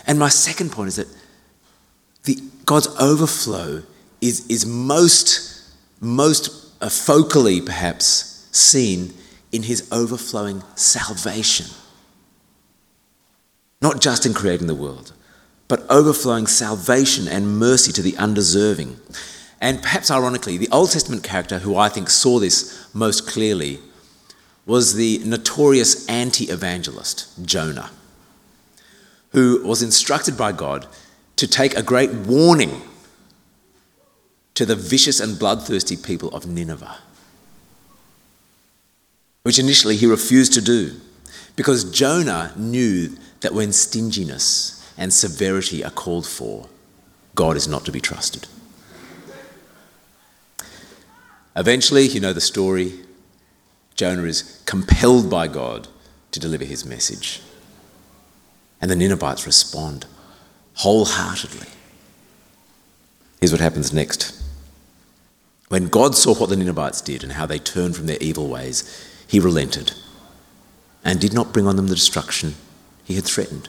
And 0.06 0.18
my 0.18 0.28
second 0.28 0.70
point 0.70 0.88
is 0.88 0.96
that 0.96 1.08
the, 2.24 2.38
God's 2.64 2.88
overflow 3.00 3.82
is, 4.20 4.46
is 4.48 4.66
most, 4.66 5.72
most 6.00 6.50
uh, 6.80 6.86
focally, 6.86 7.64
perhaps, 7.64 8.48
seen 8.52 9.14
in 9.52 9.64
his 9.64 9.88
overflowing 9.90 10.62
salvation. 10.74 11.66
Not 13.80 14.00
just 14.00 14.26
in 14.26 14.34
creating 14.34 14.66
the 14.66 14.74
world, 14.74 15.12
but 15.68 15.84
overflowing 15.90 16.46
salvation 16.46 17.26
and 17.26 17.58
mercy 17.58 17.92
to 17.92 18.02
the 18.02 18.16
undeserving. 18.16 19.00
And 19.60 19.82
perhaps 19.82 20.10
ironically, 20.10 20.56
the 20.58 20.68
Old 20.70 20.90
Testament 20.90 21.22
character 21.22 21.58
who 21.58 21.76
I 21.76 21.88
think 21.88 22.10
saw 22.10 22.38
this 22.38 22.88
most 22.94 23.26
clearly 23.26 23.80
was 24.66 24.94
the 24.94 25.18
notorious 25.24 26.06
anti 26.08 26.46
evangelist, 26.46 27.28
Jonah, 27.46 27.90
who 29.30 29.64
was 29.64 29.82
instructed 29.82 30.36
by 30.36 30.52
God 30.52 30.86
to 31.36 31.46
take 31.46 31.76
a 31.76 31.82
great 31.82 32.12
warning 32.12 32.82
to 34.54 34.66
the 34.66 34.74
vicious 34.74 35.20
and 35.20 35.38
bloodthirsty 35.38 35.96
people 35.96 36.30
of 36.30 36.46
Nineveh, 36.46 36.98
which 39.44 39.58
initially 39.58 39.96
he 39.96 40.06
refused 40.06 40.52
to 40.54 40.60
do 40.60 41.00
because 41.54 41.90
Jonah 41.90 42.52
knew 42.56 43.16
that 43.40 43.54
when 43.54 43.72
stinginess 43.72 44.82
and 44.98 45.12
severity 45.12 45.84
are 45.84 45.90
called 45.90 46.26
for, 46.26 46.68
God 47.34 47.56
is 47.56 47.68
not 47.68 47.84
to 47.84 47.92
be 47.92 48.00
trusted. 48.00 48.48
Eventually, 51.54 52.06
you 52.06 52.20
know 52.20 52.32
the 52.32 52.40
story, 52.40 53.05
Jonah 53.96 54.24
is 54.24 54.62
compelled 54.66 55.30
by 55.30 55.48
God 55.48 55.88
to 56.30 56.40
deliver 56.40 56.64
his 56.64 56.84
message. 56.84 57.40
And 58.80 58.90
the 58.90 58.96
Ninevites 58.96 59.46
respond 59.46 60.04
wholeheartedly. 60.74 61.68
Here's 63.40 63.52
what 63.52 63.60
happens 63.60 63.92
next. 63.92 64.42
When 65.68 65.88
God 65.88 66.14
saw 66.14 66.34
what 66.34 66.50
the 66.50 66.56
Ninevites 66.56 67.00
did 67.00 67.22
and 67.22 67.32
how 67.32 67.46
they 67.46 67.58
turned 67.58 67.96
from 67.96 68.06
their 68.06 68.18
evil 68.20 68.48
ways, 68.48 68.84
he 69.26 69.40
relented 69.40 69.92
and 71.02 71.20
did 71.20 71.32
not 71.32 71.52
bring 71.52 71.66
on 71.66 71.76
them 71.76 71.88
the 71.88 71.94
destruction 71.94 72.54
he 73.04 73.14
had 73.14 73.24
threatened. 73.24 73.68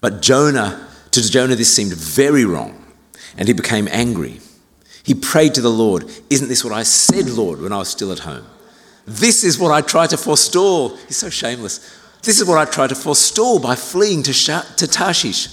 But 0.00 0.22
Jonah, 0.22 0.88
to 1.10 1.30
Jonah, 1.30 1.56
this 1.56 1.74
seemed 1.74 1.94
very 1.94 2.44
wrong, 2.44 2.84
and 3.36 3.48
he 3.48 3.54
became 3.54 3.88
angry. 3.90 4.40
He 5.02 5.14
prayed 5.14 5.54
to 5.54 5.60
the 5.60 5.70
Lord, 5.70 6.04
Isn't 6.28 6.48
this 6.48 6.64
what 6.64 6.72
I 6.72 6.82
said, 6.82 7.28
Lord, 7.30 7.60
when 7.60 7.72
I 7.72 7.78
was 7.78 7.88
still 7.88 8.12
at 8.12 8.20
home? 8.20 8.44
This 9.10 9.42
is 9.42 9.58
what 9.58 9.72
I 9.72 9.80
try 9.80 10.06
to 10.06 10.16
forestall. 10.16 10.96
He's 11.08 11.16
so 11.16 11.30
shameless. 11.30 11.98
This 12.22 12.40
is 12.40 12.46
what 12.46 12.58
I 12.58 12.70
try 12.70 12.86
to 12.86 12.94
forestall 12.94 13.58
by 13.58 13.74
fleeing 13.74 14.22
to, 14.22 14.32
to 14.32 14.86
Tarshish. 14.86 15.48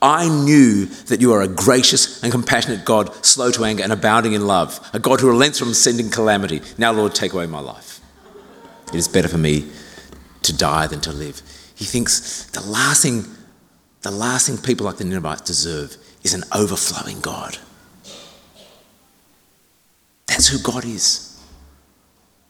I 0.00 0.26
knew 0.28 0.86
that 0.86 1.20
you 1.20 1.34
are 1.34 1.42
a 1.42 1.48
gracious 1.48 2.22
and 2.22 2.32
compassionate 2.32 2.86
God, 2.86 3.14
slow 3.22 3.50
to 3.50 3.64
anger 3.64 3.82
and 3.82 3.92
abounding 3.92 4.32
in 4.32 4.46
love, 4.46 4.80
a 4.94 4.98
God 4.98 5.20
who 5.20 5.28
relents 5.28 5.58
from 5.58 5.74
sending 5.74 6.08
calamity. 6.08 6.62
Now, 6.78 6.92
Lord, 6.92 7.14
take 7.14 7.34
away 7.34 7.46
my 7.46 7.60
life. 7.60 8.00
It 8.88 8.94
is 8.94 9.06
better 9.06 9.28
for 9.28 9.38
me 9.38 9.68
to 10.42 10.56
die 10.56 10.86
than 10.86 11.02
to 11.02 11.12
live. 11.12 11.42
He 11.74 11.84
thinks 11.84 12.44
the 12.52 12.62
last 12.62 13.02
thing, 13.02 13.24
the 14.00 14.10
last 14.10 14.46
thing 14.46 14.56
people 14.56 14.86
like 14.86 14.96
the 14.96 15.04
Ninevites 15.04 15.42
deserve 15.42 15.98
is 16.22 16.32
an 16.32 16.44
overflowing 16.54 17.20
God. 17.20 17.58
That's 20.26 20.48
who 20.48 20.58
God 20.58 20.86
is. 20.86 21.33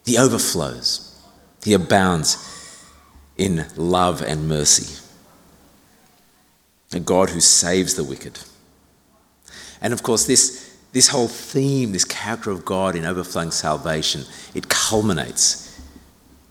He 0.04 0.18
overflows, 0.18 1.18
He 1.62 1.72
abounds 1.72 2.50
in 3.36 3.66
love 3.76 4.22
and 4.22 4.48
mercy. 4.48 5.00
A 6.92 7.00
God 7.00 7.30
who 7.30 7.40
saves 7.40 7.94
the 7.94 8.04
wicked. 8.04 8.38
And 9.80 9.92
of 9.92 10.02
course, 10.02 10.26
this, 10.26 10.78
this 10.92 11.08
whole 11.08 11.26
theme, 11.26 11.92
this 11.92 12.04
character 12.04 12.50
of 12.50 12.64
God 12.64 12.94
in 12.94 13.04
overflowing 13.04 13.50
salvation, 13.50 14.24
it 14.54 14.68
culminates 14.68 15.80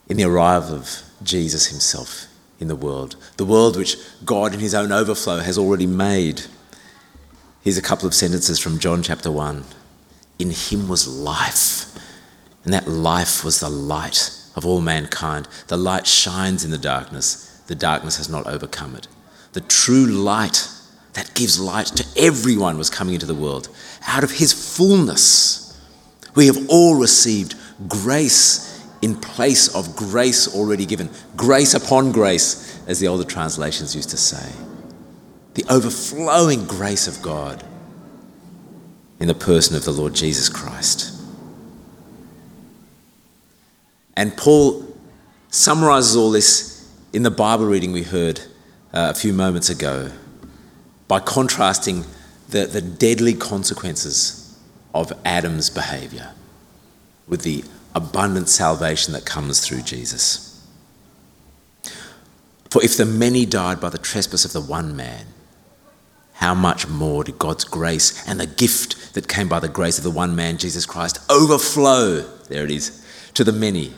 in 0.09 0.17
the 0.17 0.25
arrival 0.25 0.75
of 0.75 1.01
Jesus 1.23 1.67
himself 1.67 2.27
in 2.59 2.67
the 2.67 2.75
world. 2.75 3.15
The 3.37 3.45
world 3.45 3.77
which 3.77 3.97
God, 4.25 4.53
in 4.53 4.59
his 4.59 4.75
own 4.75 4.91
overflow, 4.91 5.39
has 5.39 5.57
already 5.57 5.87
made. 5.87 6.41
Here's 7.63 7.77
a 7.77 7.81
couple 7.81 8.07
of 8.07 8.13
sentences 8.13 8.59
from 8.59 8.79
John 8.79 9.01
chapter 9.01 9.31
1. 9.31 9.63
In 10.39 10.51
him 10.51 10.89
was 10.89 11.07
life 11.07 11.92
and 12.63 12.73
that 12.73 12.87
life 12.87 13.43
was 13.43 13.59
the 13.59 13.69
light 13.69 14.31
of 14.55 14.65
all 14.65 14.81
mankind. 14.81 15.47
The 15.67 15.77
light 15.77 16.07
shines 16.07 16.63
in 16.63 16.71
the 16.71 16.77
darkness, 16.77 17.61
the 17.67 17.75
darkness 17.75 18.17
has 18.17 18.29
not 18.29 18.47
overcome 18.47 18.95
it. 18.95 19.07
The 19.53 19.61
true 19.61 20.05
light 20.05 20.67
that 21.13 21.33
gives 21.35 21.59
light 21.59 21.87
to 21.87 22.05
everyone 22.17 22.77
was 22.77 22.89
coming 22.89 23.13
into 23.13 23.25
the 23.25 23.35
world. 23.35 23.69
Out 24.07 24.23
of 24.23 24.31
his 24.31 24.53
fullness, 24.53 25.79
we 26.35 26.47
have 26.47 26.69
all 26.69 26.95
received 26.95 27.55
grace 27.87 28.69
in 29.01 29.15
place 29.15 29.73
of 29.75 29.95
grace 29.95 30.53
already 30.55 30.85
given. 30.85 31.09
Grace 31.35 31.73
upon 31.73 32.11
grace, 32.11 32.81
as 32.87 32.99
the 32.99 33.07
older 33.07 33.25
translations 33.25 33.95
used 33.95 34.09
to 34.09 34.17
say. 34.17 34.51
The 35.55 35.65
overflowing 35.69 36.65
grace 36.65 37.07
of 37.07 37.21
God 37.21 37.63
in 39.19 39.27
the 39.27 39.35
person 39.35 39.75
of 39.75 39.83
the 39.83 39.91
Lord 39.91 40.15
Jesus 40.15 40.49
Christ. 40.49 41.12
And 44.15 44.35
Paul 44.37 44.85
summarizes 45.49 46.15
all 46.15 46.31
this 46.31 46.91
in 47.13 47.23
the 47.23 47.31
Bible 47.31 47.65
reading 47.65 47.91
we 47.91 48.03
heard 48.03 48.39
uh, 48.93 49.11
a 49.11 49.13
few 49.13 49.33
moments 49.33 49.69
ago 49.69 50.11
by 51.07 51.19
contrasting 51.19 52.05
the, 52.49 52.65
the 52.65 52.81
deadly 52.81 53.33
consequences 53.33 54.59
of 54.93 55.11
Adam's 55.25 55.69
behavior 55.69 56.31
with 57.27 57.41
the 57.41 57.63
abundant 57.95 58.49
salvation 58.49 59.13
that 59.13 59.25
comes 59.25 59.65
through 59.65 59.81
Jesus. 59.81 60.49
For 62.69 62.83
if 62.83 62.97
the 62.97 63.05
many 63.05 63.45
died 63.45 63.79
by 63.79 63.89
the 63.89 63.97
trespass 63.97 64.45
of 64.45 64.53
the 64.53 64.61
one 64.61 64.95
man, 64.95 65.27
how 66.33 66.55
much 66.55 66.87
more 66.87 67.23
did 67.23 67.37
God's 67.37 67.63
grace 67.63 68.27
and 68.27 68.39
the 68.39 68.47
gift 68.47 69.13
that 69.13 69.27
came 69.27 69.47
by 69.47 69.59
the 69.59 69.69
grace 69.69 69.97
of 69.97 70.03
the 70.03 70.11
one 70.11 70.35
man, 70.35 70.57
Jesus 70.57 70.85
Christ, 70.85 71.19
overflow? 71.29 72.21
There 72.49 72.63
it 72.63 72.71
is, 72.71 73.05
to 73.35 73.43
the 73.43 73.51
many 73.51 73.93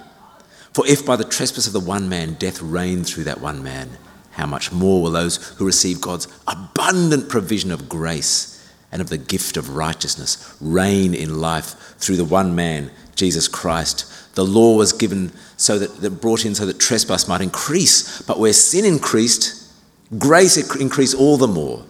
for 0.75 0.85
if 0.87 1.05
by 1.05 1.15
the 1.15 1.23
trespass 1.23 1.67
of 1.67 1.71
the 1.71 1.79
one 1.79 2.09
man 2.09 2.33
death 2.33 2.61
reigned 2.61 3.07
through 3.07 3.23
that 3.23 3.39
one 3.39 3.63
man, 3.63 3.91
how 4.31 4.45
much 4.45 4.73
more 4.73 5.01
will 5.01 5.11
those 5.11 5.37
who 5.51 5.65
receive 5.65 6.01
God's 6.01 6.27
abundant 6.49 7.29
provision 7.29 7.71
of 7.71 7.87
grace 7.87 8.69
and 8.91 9.01
of 9.01 9.07
the 9.07 9.17
gift 9.17 9.55
of 9.55 9.77
righteousness 9.77 10.57
reign 10.59 11.13
in 11.13 11.39
life 11.39 11.95
through 11.97 12.17
the 12.17 12.25
one 12.25 12.55
man, 12.55 12.91
Jesus 13.15 13.47
Christ? 13.47 14.35
The 14.35 14.43
law 14.43 14.75
was 14.75 14.91
given 14.91 15.31
so 15.55 15.79
that, 15.79 16.01
that 16.01 16.19
brought 16.19 16.43
in 16.43 16.55
so 16.55 16.65
that 16.65 16.77
trespass 16.77 17.25
might 17.25 17.39
increase, 17.39 18.21
but 18.23 18.37
where 18.37 18.51
sin 18.51 18.83
increased, 18.83 19.71
grace 20.17 20.57
increased 20.75 21.15
all 21.15 21.37
the 21.37 21.47
more, 21.47 21.85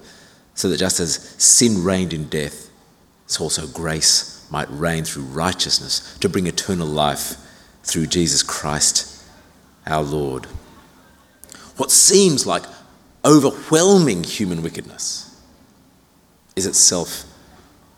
so 0.54 0.70
that 0.70 0.78
just 0.78 1.00
as 1.00 1.16
sin 1.40 1.84
reigned 1.84 2.14
in 2.14 2.26
death, 2.26 2.70
so 3.26 3.46
also 3.46 3.66
grace 3.66 4.48
might 4.52 4.70
reign 4.70 5.06
through 5.06 5.24
righteousness 5.24 6.16
to 6.20 6.30
bring 6.30 6.46
eternal 6.46 6.86
life 6.86 7.42
through 7.86 8.08
Jesus 8.08 8.44
Christ 8.44 9.24
our 9.86 10.04
Lord. 10.04 10.46
What 11.78 11.92
seems 11.92 12.46
like 12.46 12.64
overwhelming 13.24 14.24
human 14.24 14.62
wickedness 14.62 15.40
is 16.56 16.66
itself 16.66 17.26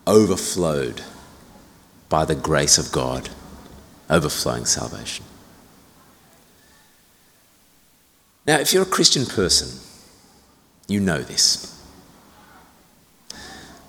overflowed 0.05 1.01
by 2.09 2.25
the 2.25 2.35
grace 2.35 2.77
of 2.77 2.91
God, 2.91 3.29
overflowing 4.09 4.65
salvation. 4.65 5.25
Now, 8.45 8.59
if 8.59 8.73
you're 8.73 8.83
a 8.83 8.85
Christian 8.85 9.25
person, 9.25 9.79
you 10.87 10.99
know 10.99 11.21
this. 11.21 11.73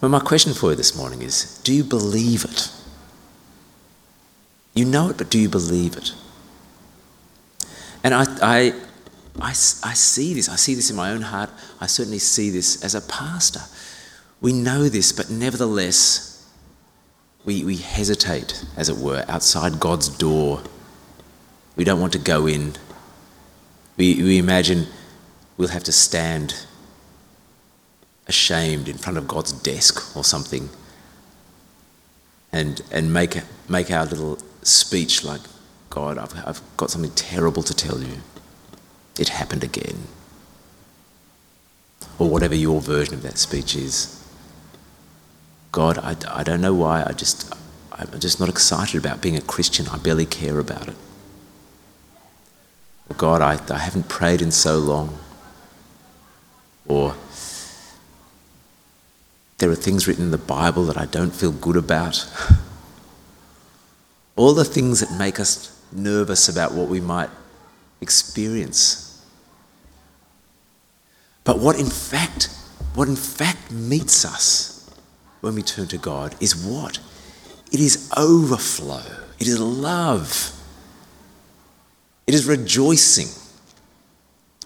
But 0.01 0.09
my 0.09 0.21
question 0.21 0.53
for 0.53 0.71
you 0.71 0.77
this 0.77 0.97
morning 0.97 1.23
is 1.23 1.61
do 1.65 1.73
you 1.73 1.85
believe 1.85 2.45
it? 2.45 2.71
You 4.79 4.85
know 4.85 5.09
it, 5.09 5.19
but 5.19 5.29
do 5.29 5.41
you 5.41 5.49
believe 5.49 5.97
it? 5.97 6.13
And 8.05 8.15
I, 8.15 8.27
I, 8.41 8.73
I, 9.41 9.49
I 9.49 9.53
see 9.53 10.35
this. 10.35 10.49
I 10.49 10.55
see 10.55 10.77
this 10.77 10.89
in 10.89 10.95
my 10.95 11.11
own 11.11 11.23
heart. 11.23 11.51
I 11.81 11.89
certainly 11.89 12.21
see 12.21 12.51
this 12.51 12.85
as 12.85 12.95
a 12.95 13.01
pastor. 13.01 13.63
We 14.41 14.53
know 14.53 14.89
this, 14.89 15.11
but 15.11 15.31
nevertheless, 15.31 16.49
we, 17.45 17.65
we 17.65 17.75
hesitate, 17.75 18.65
as 18.77 18.89
it 18.89 18.99
were, 18.99 19.25
outside 19.27 19.81
God's 19.81 20.09
door. 20.09 20.63
We 21.75 21.83
don't 21.83 22.01
want 22.01 22.13
to 22.13 22.21
go 22.21 22.47
in. 22.47 22.75
We, 23.97 24.23
we 24.23 24.39
imagine 24.39 24.87
we'll 25.57 25.71
have 25.71 25.83
to 25.85 25.93
stand 25.93 26.55
ashamed 28.29 28.89
in 28.89 28.97
front 28.97 29.19
of 29.19 29.27
God's 29.27 29.51
desk 29.51 30.17
or 30.17 30.23
something 30.23 30.69
and, 32.53 32.81
and 32.93 33.13
make, 33.13 33.39
make 33.69 33.91
our 33.91 34.05
little 34.05 34.39
speech 34.69 35.25
like, 35.25 35.41
God, 35.91 36.19
I've, 36.19 36.35
I've 36.47 36.63
got 36.77 36.91
something 36.91 37.11
terrible 37.13 37.63
to 37.63 37.75
tell 37.75 38.01
you. 38.01 38.19
It 39.19 39.31
happened 39.31 39.65
again. 39.65 40.05
Or 42.19 42.29
whatever 42.29 42.55
your 42.55 42.81
version 42.81 43.15
of 43.15 43.23
that 43.23 43.39
speech 43.39 43.75
is. 43.75 44.15
God, 45.73 45.99
I, 45.99 46.17
I 46.29 46.43
don't 46.43 46.61
know 46.61 46.75
why, 46.75 47.05
I 47.07 47.13
just, 47.13 47.53
I'm 47.93 48.19
just 48.21 48.41
not 48.41 48.49
excited 48.49 48.99
about 48.99 49.21
being 49.21 49.37
a 49.37 49.41
Christian. 49.41 49.89
I 49.89 49.99
barely 49.99 50.27
care 50.27 50.59
about 50.59 50.89
it. 50.89 50.97
God, 53.17 53.41
I, 53.43 53.59
I 53.75 53.79
haven't 53.79 54.09
prayed 54.09 54.43
in 54.43 54.51
so 54.51 54.79
long. 54.79 55.19
Or 56.87 57.15
there 59.59 59.71
are 59.71 59.75
things 59.75 60.07
written 60.07 60.25
in 60.27 60.31
the 60.31 60.39
Bible 60.39 60.85
that 60.87 60.97
I 60.97 61.07
don't 61.07 61.35
feel 61.35 61.53
good 61.53 61.77
about. 61.77 62.27
All 64.39 64.55
the 64.55 64.65
things 64.65 65.01
that 65.01 65.11
make 65.19 65.41
us 65.41 65.77
nervous 65.93 66.49
about 66.49 66.73
what 66.73 66.89
we 66.89 67.01
might 67.01 67.29
experience. 68.01 69.27
But 71.43 71.59
what 71.59 71.79
in 71.79 71.87
fact, 71.87 72.49
what 72.95 73.09
in 73.09 73.17
fact 73.17 73.73
meets 73.73 74.25
us 74.25 74.89
when 75.41 75.57
we 75.57 75.63
turn 75.63 75.89
to 75.89 75.99
God 75.99 76.37
is 76.41 76.55
what? 76.55 77.01
It 77.73 77.81
is 77.81 78.11
overflow. 78.17 79.03
It 79.41 79.49
is 79.49 79.59
love. 79.61 80.53
It 82.29 82.35
is 82.35 82.47
rejoicing. 82.47 83.29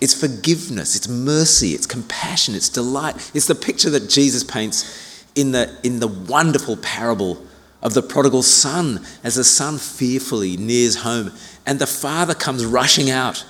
It's 0.03 0.13
forgiveness, 0.13 0.97
it's 0.97 1.09
mercy, 1.09 1.71
it's 1.71 1.87
compassion, 1.87 2.57
it's 2.57 2.69
delight. 2.69 3.31
It's 3.35 3.47
the 3.47 3.55
picture 3.55 3.89
that 3.91 4.11
Jesus 4.11 4.45
paints 4.45 5.25
in 5.35 5.53
the, 5.53 5.75
in 5.83 6.01
the 6.01 6.09
wonderful 6.09 6.77
parable 6.77 7.41
of 7.83 7.95
the 7.95 8.03
prodigal 8.03 8.43
son 8.43 9.01
as 9.25 9.35
the 9.35 9.45
son 9.45 9.79
fearfully 9.79 10.57
nears 10.57 10.97
home 10.97 11.33
and 11.67 11.79
the 11.79 11.87
father 11.87 12.35
comes 12.35 12.65
rushing 12.65 13.11
out. 13.11 13.45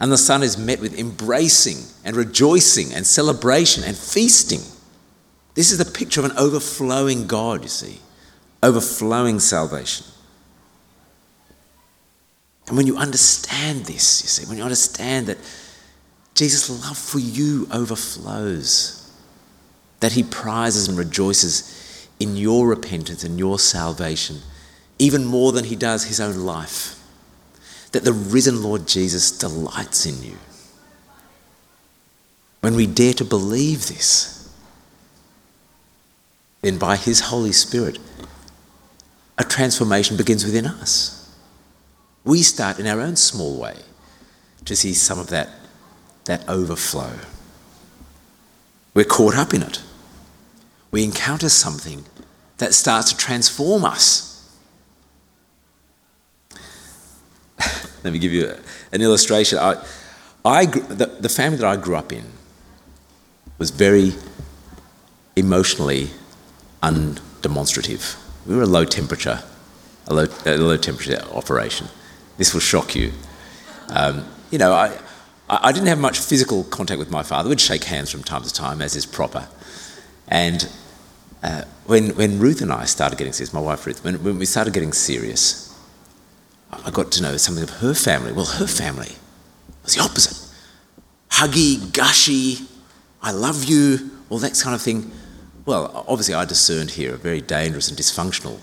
And 0.00 0.10
the 0.10 0.18
son 0.18 0.42
is 0.42 0.58
met 0.58 0.80
with 0.80 0.98
embracing 0.98 1.78
and 2.04 2.16
rejoicing 2.16 2.92
and 2.92 3.06
celebration 3.06 3.84
and 3.84 3.96
feasting. 3.96 4.60
This 5.54 5.70
is 5.70 5.78
the 5.78 5.84
picture 5.84 6.20
of 6.20 6.26
an 6.26 6.36
overflowing 6.36 7.26
God, 7.26 7.62
you 7.62 7.68
see, 7.68 8.00
overflowing 8.62 9.38
salvation. 9.38 10.06
And 12.66 12.76
when 12.76 12.86
you 12.86 12.96
understand 12.96 13.84
this, 13.84 14.22
you 14.22 14.28
see, 14.28 14.48
when 14.48 14.56
you 14.56 14.64
understand 14.64 15.26
that 15.26 15.38
Jesus' 16.34 16.70
love 16.70 16.98
for 16.98 17.18
you 17.18 17.68
overflows, 17.72 19.10
that 20.00 20.12
he 20.12 20.22
prizes 20.22 20.88
and 20.88 20.98
rejoices 20.98 21.81
in 22.22 22.36
your 22.36 22.68
repentance 22.68 23.24
and 23.24 23.38
your 23.38 23.58
salvation, 23.58 24.38
even 24.98 25.24
more 25.24 25.52
than 25.52 25.64
he 25.64 25.76
does 25.76 26.04
his 26.04 26.20
own 26.20 26.46
life, 26.46 26.98
that 27.92 28.04
the 28.04 28.12
risen 28.12 28.62
Lord 28.62 28.86
Jesus 28.86 29.36
delights 29.36 30.06
in 30.06 30.22
you. 30.22 30.36
When 32.60 32.76
we 32.76 32.86
dare 32.86 33.14
to 33.14 33.24
believe 33.24 33.88
this, 33.88 34.48
then 36.60 36.78
by 36.78 36.96
his 36.96 37.20
Holy 37.20 37.52
Spirit, 37.52 37.98
a 39.36 39.44
transformation 39.44 40.16
begins 40.16 40.44
within 40.44 40.66
us 40.66 41.22
we 42.24 42.42
start 42.42 42.78
in 42.78 42.86
our 42.86 43.00
own 43.00 43.16
small 43.16 43.58
way 43.58 43.76
to 44.64 44.76
see 44.76 44.94
some 44.94 45.18
of 45.18 45.28
that, 45.28 45.48
that 46.26 46.48
overflow. 46.48 47.12
We're 48.94 49.04
caught 49.04 49.34
up 49.34 49.52
in 49.52 49.62
it. 49.62 49.82
We 50.90 51.02
encounter 51.02 51.48
something 51.48 52.04
that 52.62 52.74
starts 52.74 53.10
to 53.12 53.16
transform 53.16 53.84
us. 53.84 54.28
Let 58.04 58.12
me 58.12 58.18
give 58.18 58.32
you 58.32 58.54
an 58.92 59.00
illustration. 59.00 59.58
I, 59.58 59.82
I, 60.44 60.66
the, 60.66 61.06
the 61.06 61.28
family 61.28 61.58
that 61.58 61.66
I 61.66 61.76
grew 61.76 61.94
up 61.94 62.12
in 62.12 62.24
was 63.58 63.70
very 63.70 64.12
emotionally 65.36 66.10
undemonstrative. 66.82 68.18
We 68.46 68.56
were 68.56 68.62
a 68.62 68.66
low 68.66 68.84
temperature, 68.84 69.42
a 70.08 70.14
low, 70.14 70.26
a 70.44 70.56
low 70.56 70.76
temperature 70.76 71.22
operation. 71.32 71.86
This 72.38 72.52
will 72.52 72.60
shock 72.60 72.96
you. 72.96 73.12
Um, 73.88 74.26
you 74.50 74.58
know, 74.58 74.72
I, 74.72 74.98
I 75.48 75.70
didn't 75.70 75.88
have 75.88 76.00
much 76.00 76.18
physical 76.18 76.64
contact 76.64 76.98
with 76.98 77.10
my 77.10 77.22
father. 77.22 77.48
We'd 77.48 77.60
shake 77.60 77.84
hands 77.84 78.10
from 78.10 78.24
time 78.24 78.42
to 78.42 78.52
time, 78.52 78.82
as 78.82 78.96
is 78.96 79.06
proper. 79.06 79.48
And 80.26 80.68
uh, 81.42 81.64
when, 81.86 82.10
when 82.16 82.38
Ruth 82.38 82.62
and 82.62 82.72
I 82.72 82.84
started 82.84 83.18
getting 83.18 83.32
serious, 83.32 83.52
my 83.52 83.60
wife 83.60 83.86
Ruth, 83.86 84.04
when, 84.04 84.22
when 84.22 84.38
we 84.38 84.46
started 84.46 84.72
getting 84.72 84.92
serious, 84.92 85.76
I 86.70 86.90
got 86.90 87.12
to 87.12 87.22
know 87.22 87.36
something 87.36 87.64
of 87.64 87.70
her 87.70 87.94
family. 87.94 88.32
Well, 88.32 88.46
her 88.46 88.66
family 88.66 89.12
was 89.82 89.94
the 89.96 90.02
opposite 90.02 90.42
huggy, 91.32 91.92
gushy, 91.92 92.58
I 93.22 93.32
love 93.32 93.64
you, 93.64 94.10
all 94.30 94.38
that 94.38 94.58
kind 94.62 94.74
of 94.74 94.82
thing. 94.82 95.10
Well, 95.64 96.04
obviously, 96.06 96.34
I 96.34 96.44
discerned 96.44 96.90
here 96.90 97.14
a 97.14 97.16
very 97.16 97.40
dangerous 97.40 97.88
and 97.88 97.98
dysfunctional 97.98 98.58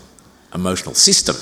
emotional 0.54 0.94
system. 0.94 1.36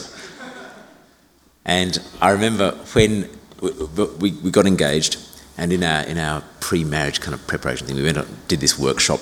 And 1.64 1.98
I 2.20 2.30
remember 2.30 2.72
when 2.92 3.28
we, 3.60 4.50
got 4.50 4.66
engaged, 4.66 5.18
and 5.56 5.72
in 5.72 5.82
our, 5.84 6.02
in 6.04 6.18
our 6.18 6.42
pre 6.60 6.84
marriage 6.84 7.20
kind 7.20 7.34
of 7.34 7.46
preparation 7.46 7.86
thing, 7.86 7.96
we 7.96 8.04
went 8.04 8.16
and 8.16 8.48
did 8.48 8.60
this 8.60 8.78
workshop. 8.78 9.20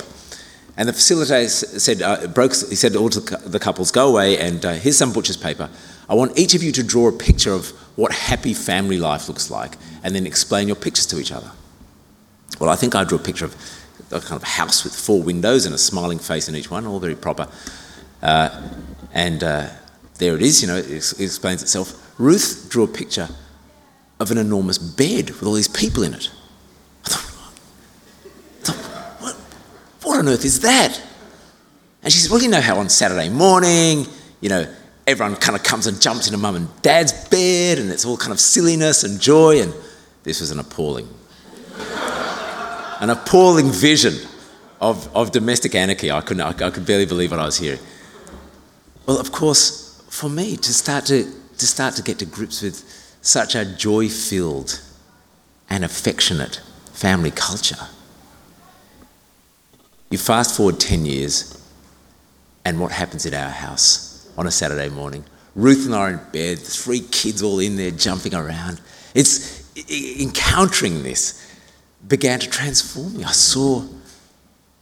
And 0.76 0.88
the 0.88 0.92
facilitator 0.92 1.48
said, 1.80 2.02
uh, 2.02 2.26
broke, 2.26 2.52
he 2.52 2.74
said 2.74 2.92
to 2.92 2.98
all 2.98 3.08
the 3.08 3.58
couples, 3.58 3.90
go 3.90 4.08
away 4.08 4.38
and 4.38 4.64
uh, 4.64 4.72
here's 4.74 4.98
some 4.98 5.12
butcher's 5.12 5.36
paper. 5.36 5.70
I 6.08 6.14
want 6.14 6.38
each 6.38 6.54
of 6.54 6.62
you 6.62 6.70
to 6.72 6.82
draw 6.82 7.08
a 7.08 7.12
picture 7.12 7.52
of 7.52 7.70
what 7.96 8.12
happy 8.12 8.54
family 8.54 8.98
life 8.98 9.28
looks 9.28 9.50
like 9.50 9.76
and 10.04 10.14
then 10.14 10.26
explain 10.26 10.66
your 10.68 10.76
pictures 10.76 11.06
to 11.06 11.18
each 11.18 11.32
other. 11.32 11.50
Well, 12.60 12.70
I 12.70 12.76
think 12.76 12.94
I 12.94 13.04
drew 13.04 13.18
a 13.18 13.22
picture 13.22 13.46
of 13.46 13.56
a 14.12 14.20
kind 14.20 14.40
of 14.40 14.44
house 14.44 14.84
with 14.84 14.94
four 14.94 15.22
windows 15.22 15.66
and 15.66 15.74
a 15.74 15.78
smiling 15.78 16.18
face 16.18 16.48
in 16.48 16.54
each 16.54 16.70
one, 16.70 16.86
all 16.86 17.00
very 17.00 17.16
proper. 17.16 17.48
Uh, 18.22 18.62
and 19.12 19.42
uh, 19.42 19.68
there 20.18 20.34
it 20.36 20.42
is, 20.42 20.62
you 20.62 20.68
know, 20.68 20.76
it 20.76 21.20
explains 21.20 21.62
itself. 21.62 22.14
Ruth 22.18 22.68
drew 22.70 22.84
a 22.84 22.88
picture 22.88 23.28
of 24.20 24.30
an 24.30 24.38
enormous 24.38 24.78
bed 24.78 25.30
with 25.30 25.42
all 25.42 25.54
these 25.54 25.68
people 25.68 26.02
in 26.02 26.14
it. 26.14 26.30
I 27.04 27.08
thought, 27.08 27.52
I 28.24 28.72
thought 28.72 29.22
what, 29.22 29.34
what 30.02 30.15
on 30.26 30.32
earth 30.32 30.44
is 30.44 30.60
that? 30.60 31.00
And 32.02 32.12
she 32.12 32.18
said, 32.18 32.30
Well, 32.30 32.42
you 32.42 32.48
know 32.48 32.60
how 32.60 32.78
on 32.78 32.88
Saturday 32.88 33.28
morning, 33.28 34.06
you 34.40 34.48
know, 34.48 34.72
everyone 35.06 35.36
kind 35.36 35.56
of 35.56 35.62
comes 35.62 35.86
and 35.86 36.00
jumps 36.00 36.26
into 36.26 36.38
mum 36.38 36.56
and 36.56 36.82
dad's 36.82 37.12
bed, 37.28 37.78
and 37.78 37.90
it's 37.90 38.04
all 38.04 38.16
kind 38.16 38.32
of 38.32 38.40
silliness 38.40 39.04
and 39.04 39.20
joy. 39.20 39.60
And 39.60 39.72
this 40.22 40.40
was 40.40 40.50
an 40.50 40.58
appalling, 40.58 41.08
an 43.00 43.10
appalling 43.10 43.70
vision 43.70 44.14
of, 44.80 45.14
of 45.16 45.32
domestic 45.32 45.74
anarchy. 45.74 46.10
I, 46.10 46.20
couldn't, 46.20 46.42
I, 46.42 46.66
I 46.66 46.70
could 46.70 46.86
barely 46.86 47.06
believe 47.06 47.30
what 47.30 47.40
I 47.40 47.46
was 47.46 47.58
hearing. 47.58 47.80
Well, 49.06 49.18
of 49.18 49.32
course, 49.32 50.02
for 50.08 50.28
me 50.28 50.56
to 50.56 50.74
start 50.74 51.06
to 51.06 51.32
to 51.58 51.66
start 51.66 51.94
to 51.94 52.02
get 52.02 52.18
to 52.18 52.26
grips 52.26 52.60
with 52.60 52.84
such 53.22 53.54
a 53.54 53.64
joy 53.64 54.08
filled 54.08 54.80
and 55.70 55.84
affectionate 55.84 56.60
family 56.92 57.30
culture. 57.30 57.88
You 60.10 60.18
fast 60.18 60.56
forward 60.56 60.78
10 60.78 61.04
years, 61.04 61.60
and 62.64 62.80
what 62.80 62.92
happens 62.92 63.26
in 63.26 63.34
our 63.34 63.50
house 63.50 64.28
on 64.36 64.46
a 64.46 64.50
Saturday 64.50 64.88
morning? 64.88 65.24
Ruth 65.54 65.86
and 65.86 65.94
I 65.94 65.98
are 65.98 66.10
in 66.10 66.20
bed, 66.32 66.58
three 66.58 67.00
kids 67.00 67.42
all 67.42 67.58
in 67.58 67.76
there 67.76 67.90
jumping 67.90 68.34
around. 68.34 68.80
It's 69.14 69.64
encountering 70.20 71.02
this 71.02 71.42
began 72.06 72.38
to 72.40 72.48
transform 72.48 73.16
me. 73.16 73.24
I 73.24 73.32
saw, 73.32 73.84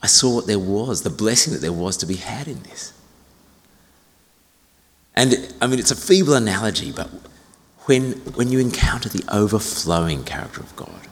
I 0.03 0.07
saw 0.07 0.35
what 0.35 0.47
there 0.47 0.59
was, 0.59 1.03
the 1.03 1.11
blessing 1.11 1.53
that 1.53 1.61
there 1.61 1.73
was 1.73 1.97
to 1.99 2.07
be 2.07 2.17
had 2.17 2.49
in 2.49 2.63
this. 2.65 2.93
And 5.17 5.55
I 5.63 5.69
mean, 5.69 5.79
it's 5.79 5.93
a 5.93 5.97
feeble 5.97 6.35
analogy, 6.35 6.93
but 6.93 7.09
when, 7.87 8.13
when 8.35 8.51
you 8.51 8.59
encounter 8.59 9.09
the 9.09 9.25
overflowing 9.29 10.25
character 10.25 10.61
of 10.61 10.75
God, 10.75 11.09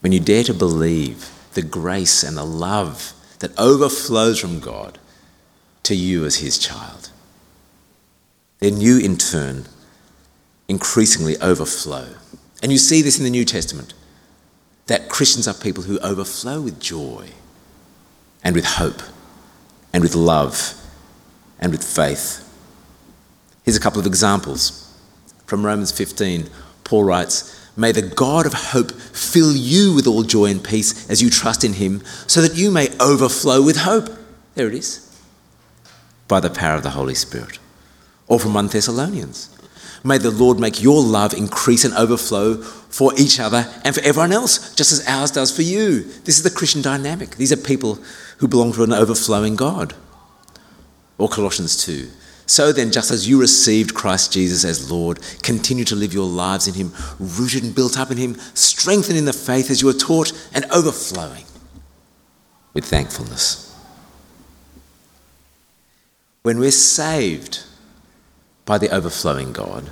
when 0.00 0.12
you 0.12 0.20
dare 0.20 0.44
to 0.44 0.54
believe 0.54 1.30
the 1.54 1.62
grace 1.62 2.22
and 2.22 2.36
the 2.36 2.44
love 2.44 3.12
that 3.40 3.58
overflows 3.58 4.38
from 4.38 4.60
God 4.60 4.98
to 5.84 5.94
you 5.94 6.24
as 6.24 6.36
His 6.36 6.58
child, 6.58 7.10
then 8.60 8.80
you 8.80 8.98
in 8.98 9.16
turn 9.16 9.64
increasingly 10.68 11.36
overflow. 11.38 12.14
And 12.62 12.70
you 12.70 12.78
see 12.78 13.02
this 13.02 13.18
in 13.18 13.24
the 13.24 13.30
New 13.30 13.44
Testament 13.44 13.94
that 14.86 15.08
Christians 15.08 15.48
are 15.48 15.54
people 15.54 15.84
who 15.84 15.98
overflow 15.98 16.60
with 16.60 16.80
joy 16.80 17.30
and 18.44 18.54
with 18.54 18.64
hope 18.64 19.02
and 19.92 20.02
with 20.02 20.14
love 20.14 20.74
and 21.58 21.72
with 21.72 21.84
faith 21.84 22.48
Here's 23.64 23.76
a 23.76 23.80
couple 23.80 24.00
of 24.00 24.06
examples. 24.06 24.92
From 25.46 25.64
Romans 25.64 25.92
15, 25.92 26.48
Paul 26.84 27.04
writes, 27.04 27.61
May 27.76 27.92
the 27.92 28.02
God 28.02 28.44
of 28.46 28.52
hope 28.52 28.92
fill 28.92 29.54
you 29.54 29.94
with 29.94 30.06
all 30.06 30.24
joy 30.24 30.46
and 30.46 30.62
peace 30.62 31.08
as 31.08 31.22
you 31.22 31.30
trust 31.30 31.64
in 31.64 31.74
him, 31.74 32.02
so 32.26 32.42
that 32.42 32.56
you 32.56 32.70
may 32.70 32.88
overflow 33.00 33.62
with 33.62 33.78
hope. 33.78 34.10
There 34.54 34.68
it 34.68 34.74
is. 34.74 35.08
By 36.28 36.40
the 36.40 36.50
power 36.50 36.76
of 36.76 36.82
the 36.82 36.90
Holy 36.90 37.14
Spirit. 37.14 37.58
Or 38.26 38.38
from 38.38 38.54
1 38.54 38.68
Thessalonians. 38.68 39.48
May 40.04 40.18
the 40.18 40.30
Lord 40.30 40.58
make 40.58 40.82
your 40.82 41.00
love 41.02 41.32
increase 41.32 41.84
and 41.84 41.94
overflow 41.94 42.56
for 42.56 43.12
each 43.16 43.38
other 43.38 43.72
and 43.84 43.94
for 43.94 44.02
everyone 44.02 44.32
else, 44.32 44.74
just 44.74 44.92
as 44.92 45.06
ours 45.06 45.30
does 45.30 45.54
for 45.54 45.62
you. 45.62 46.02
This 46.24 46.36
is 46.36 46.42
the 46.42 46.50
Christian 46.50 46.82
dynamic. 46.82 47.36
These 47.36 47.52
are 47.52 47.56
people 47.56 47.98
who 48.38 48.48
belong 48.48 48.72
to 48.72 48.82
an 48.82 48.92
overflowing 48.92 49.56
God. 49.56 49.94
Or 51.18 51.28
Colossians 51.28 51.82
2. 51.84 52.08
So 52.52 52.70
then, 52.70 52.92
just 52.92 53.10
as 53.10 53.26
you 53.26 53.40
received 53.40 53.94
Christ 53.94 54.34
Jesus 54.34 54.62
as 54.62 54.90
Lord, 54.90 55.20
continue 55.42 55.86
to 55.86 55.96
live 55.96 56.12
your 56.12 56.26
lives 56.26 56.68
in 56.68 56.74
Him, 56.74 56.92
rooted 57.18 57.62
and 57.64 57.74
built 57.74 57.98
up 57.98 58.10
in 58.10 58.18
Him, 58.18 58.34
strengthened 58.52 59.16
in 59.16 59.24
the 59.24 59.32
faith 59.32 59.70
as 59.70 59.80
you 59.80 59.86
were 59.86 59.94
taught, 59.94 60.32
and 60.52 60.66
overflowing 60.66 61.46
with 62.74 62.84
thankfulness. 62.84 63.74
When 66.42 66.58
we're 66.58 66.72
saved 66.72 67.64
by 68.66 68.76
the 68.76 68.90
overflowing 68.90 69.54
God, 69.54 69.90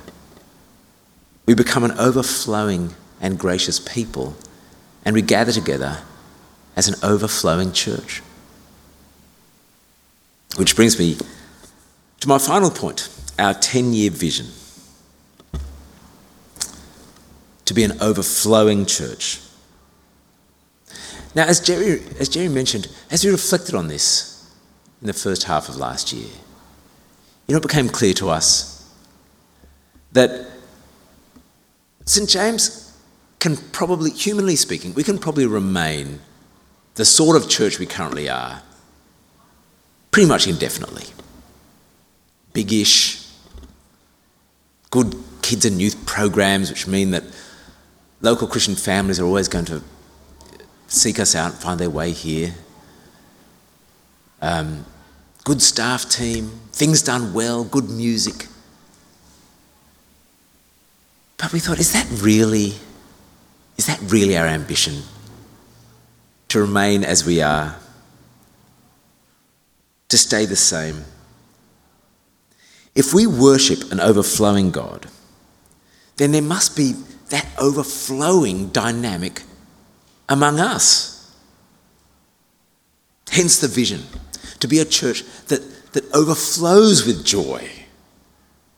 we 1.47 1.55
become 1.55 1.83
an 1.83 1.97
overflowing 1.97 2.93
and 3.19 3.39
gracious 3.39 3.79
people, 3.79 4.35
and 5.03 5.15
we 5.15 5.23
gather 5.23 5.51
together 5.51 6.03
as 6.75 6.87
an 6.87 6.93
overflowing 7.01 7.71
church. 7.71 8.21
Which 10.57 10.75
brings 10.75 10.99
me 10.99 11.17
to 12.21 12.27
my 12.27 12.37
final 12.37 12.69
point 12.69 13.09
our 13.37 13.53
10 13.53 13.93
year 13.93 14.09
vision 14.09 14.47
to 17.65 17.73
be 17.73 17.83
an 17.83 17.99
overflowing 18.01 18.85
church. 18.85 19.39
Now, 21.33 21.45
as 21.45 21.59
Jerry, 21.59 22.03
as 22.19 22.29
Jerry 22.29 22.49
mentioned, 22.49 22.89
as 23.09 23.23
we 23.23 23.31
reflected 23.31 23.75
on 23.75 23.87
this 23.87 24.49
in 25.01 25.07
the 25.07 25.13
first 25.13 25.43
half 25.45 25.69
of 25.69 25.77
last 25.77 26.13
year, 26.13 26.29
you 27.47 27.53
know, 27.53 27.57
it 27.57 27.61
became 27.61 27.89
clear 27.89 28.13
to 28.15 28.29
us 28.29 28.89
that 30.11 30.47
St. 32.05 32.29
James 32.29 32.95
can 33.39 33.55
probably, 33.71 34.11
humanly 34.11 34.55
speaking, 34.55 34.93
we 34.93 35.03
can 35.03 35.17
probably 35.17 35.45
remain 35.45 36.19
the 36.95 37.05
sort 37.05 37.41
of 37.41 37.49
church 37.49 37.79
we 37.79 37.85
currently 37.85 38.29
are 38.29 38.61
pretty 40.11 40.27
much 40.27 40.45
indefinitely 40.45 41.05
biggish, 42.53 43.27
good 44.89 45.15
kids 45.41 45.65
and 45.65 45.81
youth 45.81 46.05
programs, 46.05 46.69
which 46.69 46.87
mean 46.87 47.11
that 47.11 47.23
local 48.21 48.47
Christian 48.47 48.75
families 48.75 49.19
are 49.19 49.25
always 49.25 49.47
going 49.47 49.65
to 49.65 49.81
seek 50.87 51.19
us 51.19 51.35
out 51.35 51.51
and 51.53 51.61
find 51.61 51.79
their 51.79 51.89
way 51.89 52.11
here. 52.11 52.53
Um, 54.41 54.85
good 55.43 55.61
staff 55.61 56.09
team, 56.09 56.59
things 56.71 57.01
done 57.01 57.33
well, 57.33 57.63
good 57.63 57.89
music. 57.89 58.47
But 61.37 61.53
we 61.53 61.59
thought, 61.59 61.79
is 61.79 61.93
that 61.93 62.07
really, 62.21 62.73
is 63.77 63.87
that 63.87 63.99
really 64.01 64.37
our 64.37 64.45
ambition? 64.45 65.01
To 66.49 66.59
remain 66.59 67.03
as 67.03 67.25
we 67.25 67.41
are? 67.41 67.77
To 70.09 70.17
stay 70.17 70.45
the 70.45 70.55
same? 70.55 71.05
If 72.95 73.13
we 73.13 73.25
worship 73.25 73.91
an 73.91 73.99
overflowing 73.99 74.71
God, 74.71 75.07
then 76.17 76.31
there 76.31 76.41
must 76.41 76.75
be 76.75 76.93
that 77.29 77.47
overflowing 77.57 78.69
dynamic 78.69 79.43
among 80.27 80.59
us. 80.59 81.35
Hence 83.29 83.59
the 83.59 83.67
vision 83.67 84.03
to 84.59 84.67
be 84.67 84.79
a 84.79 84.85
church 84.85 85.23
that, 85.47 85.93
that 85.93 86.13
overflows 86.13 87.05
with 87.05 87.25
joy, 87.25 87.69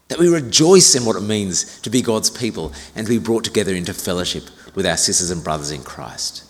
that 0.09 0.19
we 0.19 0.27
rejoice 0.27 0.93
in 0.93 1.05
what 1.05 1.15
it 1.15 1.21
means 1.21 1.81
to 1.81 1.89
be 1.89 2.01
God's 2.01 2.29
people 2.29 2.71
and 2.95 3.07
to 3.07 3.13
be 3.13 3.23
brought 3.23 3.43
together 3.43 3.73
into 3.73 3.93
fellowship 3.93 4.43
with 4.75 4.85
our 4.85 4.97
sisters 4.97 5.31
and 5.31 5.43
brothers 5.43 5.71
in 5.71 5.83
Christ. 5.83 6.43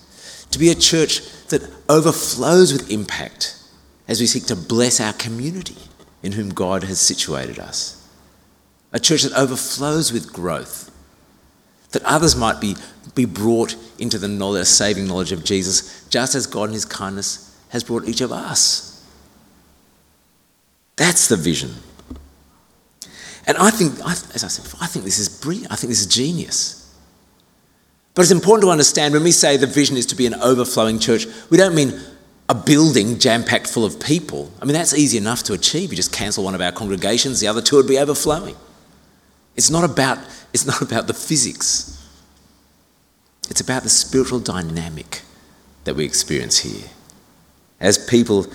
To 0.51 0.59
be 0.59 0.69
a 0.69 0.75
church 0.75 1.21
that 1.47 1.71
overflows 1.87 2.73
with 2.73 2.91
impact 2.91 3.57
as 4.07 4.19
we 4.19 4.27
seek 4.27 4.45
to 4.47 4.55
bless 4.55 4.99
our 4.99 5.13
community 5.13 5.77
in 6.23 6.31
whom 6.31 6.49
God 6.49 6.83
has 6.83 6.99
situated 6.99 7.59
us. 7.59 8.07
A 8.93 8.99
church 8.99 9.23
that 9.23 9.33
overflows 9.33 10.11
with 10.11 10.31
growth, 10.31 10.89
that 11.91 12.03
others 12.03 12.35
might 12.35 12.59
be, 12.59 12.75
be 13.13 13.25
brought 13.25 13.75
into 13.99 14.17
the 14.17 14.27
knowledge, 14.27 14.67
saving 14.67 15.07
knowledge 15.07 15.31
of 15.31 15.43
Jesus, 15.43 16.07
just 16.07 16.33
as 16.33 16.47
God 16.47 16.65
in 16.69 16.73
His 16.73 16.85
kindness 16.85 17.55
has 17.69 17.83
brought 17.83 18.07
each 18.07 18.21
of 18.21 18.31
us. 18.31 19.05
That's 20.95 21.27
the 21.27 21.37
vision. 21.37 21.73
And 23.45 23.57
I 23.57 23.71
think, 23.71 23.99
as 24.05 24.43
I 24.43 24.47
said 24.47 24.79
I 24.79 24.87
think 24.87 25.05
this 25.05 25.19
is 25.19 25.27
brilliant. 25.27 25.71
I 25.71 25.75
think 25.75 25.89
this 25.89 26.01
is 26.01 26.07
genius. 26.07 26.79
But 28.15 28.21
it's 28.21 28.31
important 28.31 28.67
to 28.67 28.71
understand 28.71 29.13
when 29.13 29.23
we 29.23 29.31
say 29.31 29.57
the 29.57 29.67
vision 29.67 29.97
is 29.97 30.05
to 30.07 30.15
be 30.15 30.27
an 30.27 30.35
overflowing 30.35 30.99
church, 30.99 31.25
we 31.49 31.57
don't 31.57 31.75
mean 31.75 31.99
a 32.49 32.55
building 32.55 33.19
jam 33.19 33.43
packed 33.43 33.67
full 33.67 33.85
of 33.85 33.99
people. 33.99 34.51
I 34.61 34.65
mean, 34.65 34.73
that's 34.73 34.93
easy 34.93 35.17
enough 35.17 35.43
to 35.43 35.53
achieve. 35.53 35.91
You 35.91 35.95
just 35.95 36.11
cancel 36.11 36.43
one 36.43 36.55
of 36.55 36.61
our 36.61 36.71
congregations, 36.71 37.39
the 37.39 37.47
other 37.47 37.61
two 37.61 37.77
would 37.77 37.87
be 37.87 37.97
overflowing. 37.97 38.55
It's 39.55 39.69
not 39.69 39.83
about, 39.83 40.17
it's 40.53 40.65
not 40.65 40.81
about 40.81 41.07
the 41.07 41.13
physics, 41.13 41.89
it's 43.49 43.61
about 43.61 43.83
the 43.83 43.89
spiritual 43.89 44.39
dynamic 44.39 45.21
that 45.83 45.95
we 45.95 46.05
experience 46.05 46.59
here 46.59 46.89
as 47.79 47.97
people 47.97 48.47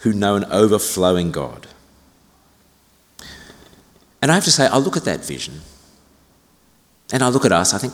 who 0.00 0.12
know 0.12 0.36
an 0.36 0.44
overflowing 0.46 1.32
God. 1.32 1.66
And 4.20 4.30
I 4.30 4.34
have 4.34 4.44
to 4.44 4.50
say, 4.50 4.66
I 4.66 4.78
look 4.78 4.96
at 4.96 5.04
that 5.04 5.24
vision 5.24 5.60
and 7.12 7.22
I 7.22 7.28
look 7.28 7.44
at 7.44 7.52
us, 7.52 7.74
I 7.74 7.78
think, 7.78 7.92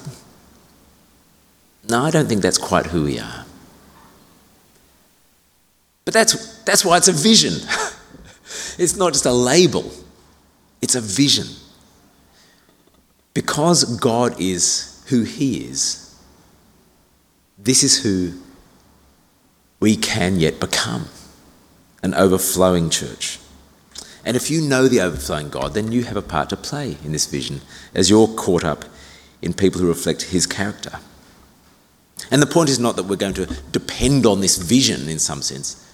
no, 1.88 2.02
I 2.02 2.10
don't 2.10 2.28
think 2.28 2.42
that's 2.42 2.58
quite 2.58 2.86
who 2.86 3.04
we 3.04 3.18
are. 3.18 3.44
But 6.04 6.14
that's, 6.14 6.62
that's 6.62 6.84
why 6.84 6.96
it's 6.96 7.08
a 7.08 7.12
vision. 7.12 7.52
it's 8.78 8.96
not 8.96 9.12
just 9.12 9.26
a 9.26 9.32
label, 9.32 9.90
it's 10.82 10.94
a 10.94 11.00
vision. 11.00 11.46
Because 13.34 13.84
God 13.98 14.40
is 14.40 15.04
who 15.08 15.22
He 15.22 15.64
is, 15.64 16.18
this 17.58 17.82
is 17.82 18.02
who 18.02 18.32
we 19.78 19.96
can 19.96 20.36
yet 20.36 20.58
become 20.60 21.06
an 22.02 22.14
overflowing 22.14 22.90
church. 22.90 23.38
And 24.24 24.36
if 24.36 24.50
you 24.50 24.60
know 24.60 24.88
the 24.88 25.00
overflowing 25.00 25.48
God, 25.48 25.74
then 25.74 25.92
you 25.92 26.04
have 26.04 26.16
a 26.16 26.22
part 26.22 26.50
to 26.50 26.56
play 26.56 26.96
in 27.04 27.12
this 27.12 27.26
vision 27.26 27.60
as 27.94 28.10
you're 28.10 28.28
caught 28.28 28.64
up 28.64 28.84
in 29.40 29.54
people 29.54 29.80
who 29.80 29.88
reflect 29.88 30.22
His 30.22 30.46
character. 30.46 30.98
And 32.30 32.42
the 32.42 32.46
point 32.46 32.68
is 32.68 32.78
not 32.78 32.96
that 32.96 33.04
we're 33.04 33.16
going 33.16 33.34
to 33.34 33.46
depend 33.72 34.26
on 34.26 34.40
this 34.40 34.58
vision 34.58 35.08
in 35.08 35.18
some 35.18 35.40
sense, 35.42 35.86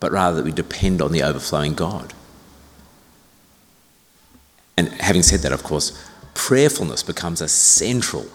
but 0.00 0.12
rather 0.12 0.36
that 0.36 0.44
we 0.44 0.52
depend 0.52 1.00
on 1.00 1.12
the 1.12 1.22
overflowing 1.22 1.74
God. 1.74 2.12
And 4.76 4.88
having 4.88 5.22
said 5.22 5.40
that, 5.40 5.52
of 5.52 5.62
course, 5.62 5.92
prayerfulness 6.34 7.02
becomes 7.02 7.40
a 7.40 7.48
central, 7.48 8.26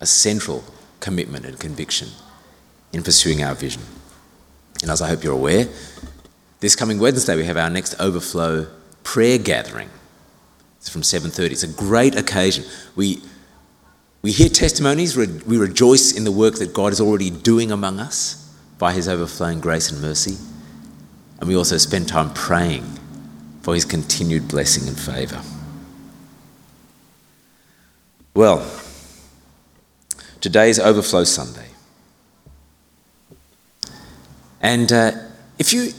a 0.00 0.06
central 0.06 0.64
commitment 1.00 1.46
and 1.46 1.58
conviction 1.58 2.08
in 2.92 3.02
pursuing 3.02 3.42
our 3.42 3.54
vision. 3.54 3.82
And 4.82 4.90
as 4.90 5.00
I 5.00 5.08
hope 5.08 5.24
you're 5.24 5.32
aware, 5.32 5.68
this 6.60 6.76
coming 6.76 6.98
Wednesday 6.98 7.36
we 7.36 7.44
have 7.44 7.56
our 7.56 7.70
next 7.70 7.94
overflow 7.98 8.68
prayer 9.02 9.38
gathering. 9.38 9.90
It's 10.78 10.88
from 10.88 11.02
7:30. 11.02 11.52
It's 11.52 11.62
a 11.62 11.68
great 11.68 12.14
occasion. 12.14 12.64
We 12.94 13.22
we 14.22 14.30
hear 14.30 14.48
testimonies, 14.48 15.16
we 15.16 15.56
rejoice 15.56 16.12
in 16.12 16.22
the 16.22 16.30
work 16.30 16.54
that 16.56 16.72
God 16.72 16.92
is 16.92 17.00
already 17.00 17.28
doing 17.28 17.72
among 17.72 17.98
us 17.98 18.41
by 18.82 18.92
his 18.92 19.08
overflowing 19.08 19.60
grace 19.60 19.92
and 19.92 20.02
mercy. 20.02 20.36
And 21.38 21.48
we 21.48 21.54
also 21.54 21.76
spend 21.76 22.08
time 22.08 22.34
praying 22.34 22.82
for 23.60 23.74
his 23.74 23.84
continued 23.84 24.48
blessing 24.48 24.88
and 24.88 24.98
favour. 24.98 25.40
Well, 28.34 28.68
today 30.40 30.68
is 30.68 30.80
Overflow 30.80 31.22
Sunday. 31.22 31.68
And 34.60 34.92
uh, 34.92 35.12
if, 35.60 35.72
you, 35.72 35.92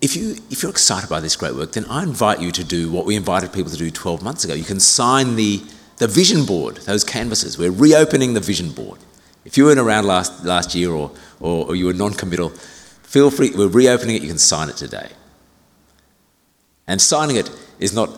if, 0.00 0.14
you, 0.14 0.36
if 0.52 0.62
you're 0.62 0.70
excited 0.70 1.10
by 1.10 1.18
this 1.18 1.34
great 1.34 1.56
work, 1.56 1.72
then 1.72 1.84
I 1.86 2.04
invite 2.04 2.40
you 2.40 2.52
to 2.52 2.62
do 2.62 2.92
what 2.92 3.06
we 3.06 3.16
invited 3.16 3.52
people 3.52 3.72
to 3.72 3.76
do 3.76 3.90
12 3.90 4.22
months 4.22 4.44
ago. 4.44 4.54
You 4.54 4.62
can 4.62 4.78
sign 4.78 5.34
the, 5.34 5.64
the 5.96 6.06
vision 6.06 6.44
board, 6.44 6.76
those 6.76 7.02
canvases. 7.02 7.58
We're 7.58 7.72
reopening 7.72 8.34
the 8.34 8.40
vision 8.40 8.70
board. 8.70 9.00
If 9.44 9.56
you 9.56 9.64
weren't 9.64 9.80
around 9.80 10.06
last, 10.06 10.44
last 10.44 10.74
year 10.74 10.90
or, 10.90 11.10
or, 11.40 11.66
or 11.66 11.76
you 11.76 11.86
were 11.86 11.92
non 11.92 12.14
committal, 12.14 12.52
Feel 13.14 13.30
free, 13.30 13.52
we're 13.54 13.68
reopening 13.68 14.16
it, 14.16 14.22
you 14.22 14.28
can 14.28 14.38
sign 14.38 14.68
it 14.68 14.76
today. 14.76 15.08
And 16.88 17.00
signing 17.00 17.36
it 17.36 17.48
is 17.78 17.94
not, 17.94 18.10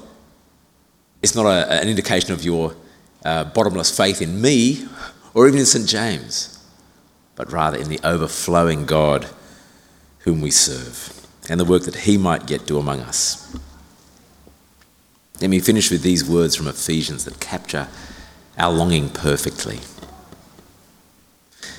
it's 1.20 1.34
not 1.34 1.44
a, 1.44 1.70
an 1.70 1.86
indication 1.86 2.32
of 2.32 2.42
your 2.42 2.74
uh, 3.22 3.44
bottomless 3.44 3.94
faith 3.94 4.22
in 4.22 4.40
me 4.40 4.88
or 5.34 5.46
even 5.46 5.60
in 5.60 5.66
St. 5.66 5.86
James, 5.86 6.64
but 7.34 7.52
rather 7.52 7.76
in 7.76 7.90
the 7.90 8.00
overflowing 8.04 8.86
God 8.86 9.28
whom 10.20 10.40
we 10.40 10.50
serve 10.50 11.26
and 11.50 11.60
the 11.60 11.66
work 11.66 11.82
that 11.82 11.96
he 11.96 12.16
might 12.16 12.48
yet 12.48 12.64
do 12.64 12.78
among 12.78 13.00
us. 13.00 13.54
Let 15.42 15.50
me 15.50 15.60
finish 15.60 15.90
with 15.90 16.00
these 16.00 16.26
words 16.26 16.56
from 16.56 16.68
Ephesians 16.68 17.26
that 17.26 17.38
capture 17.38 17.88
our 18.56 18.72
longing 18.72 19.10
perfectly. 19.10 19.80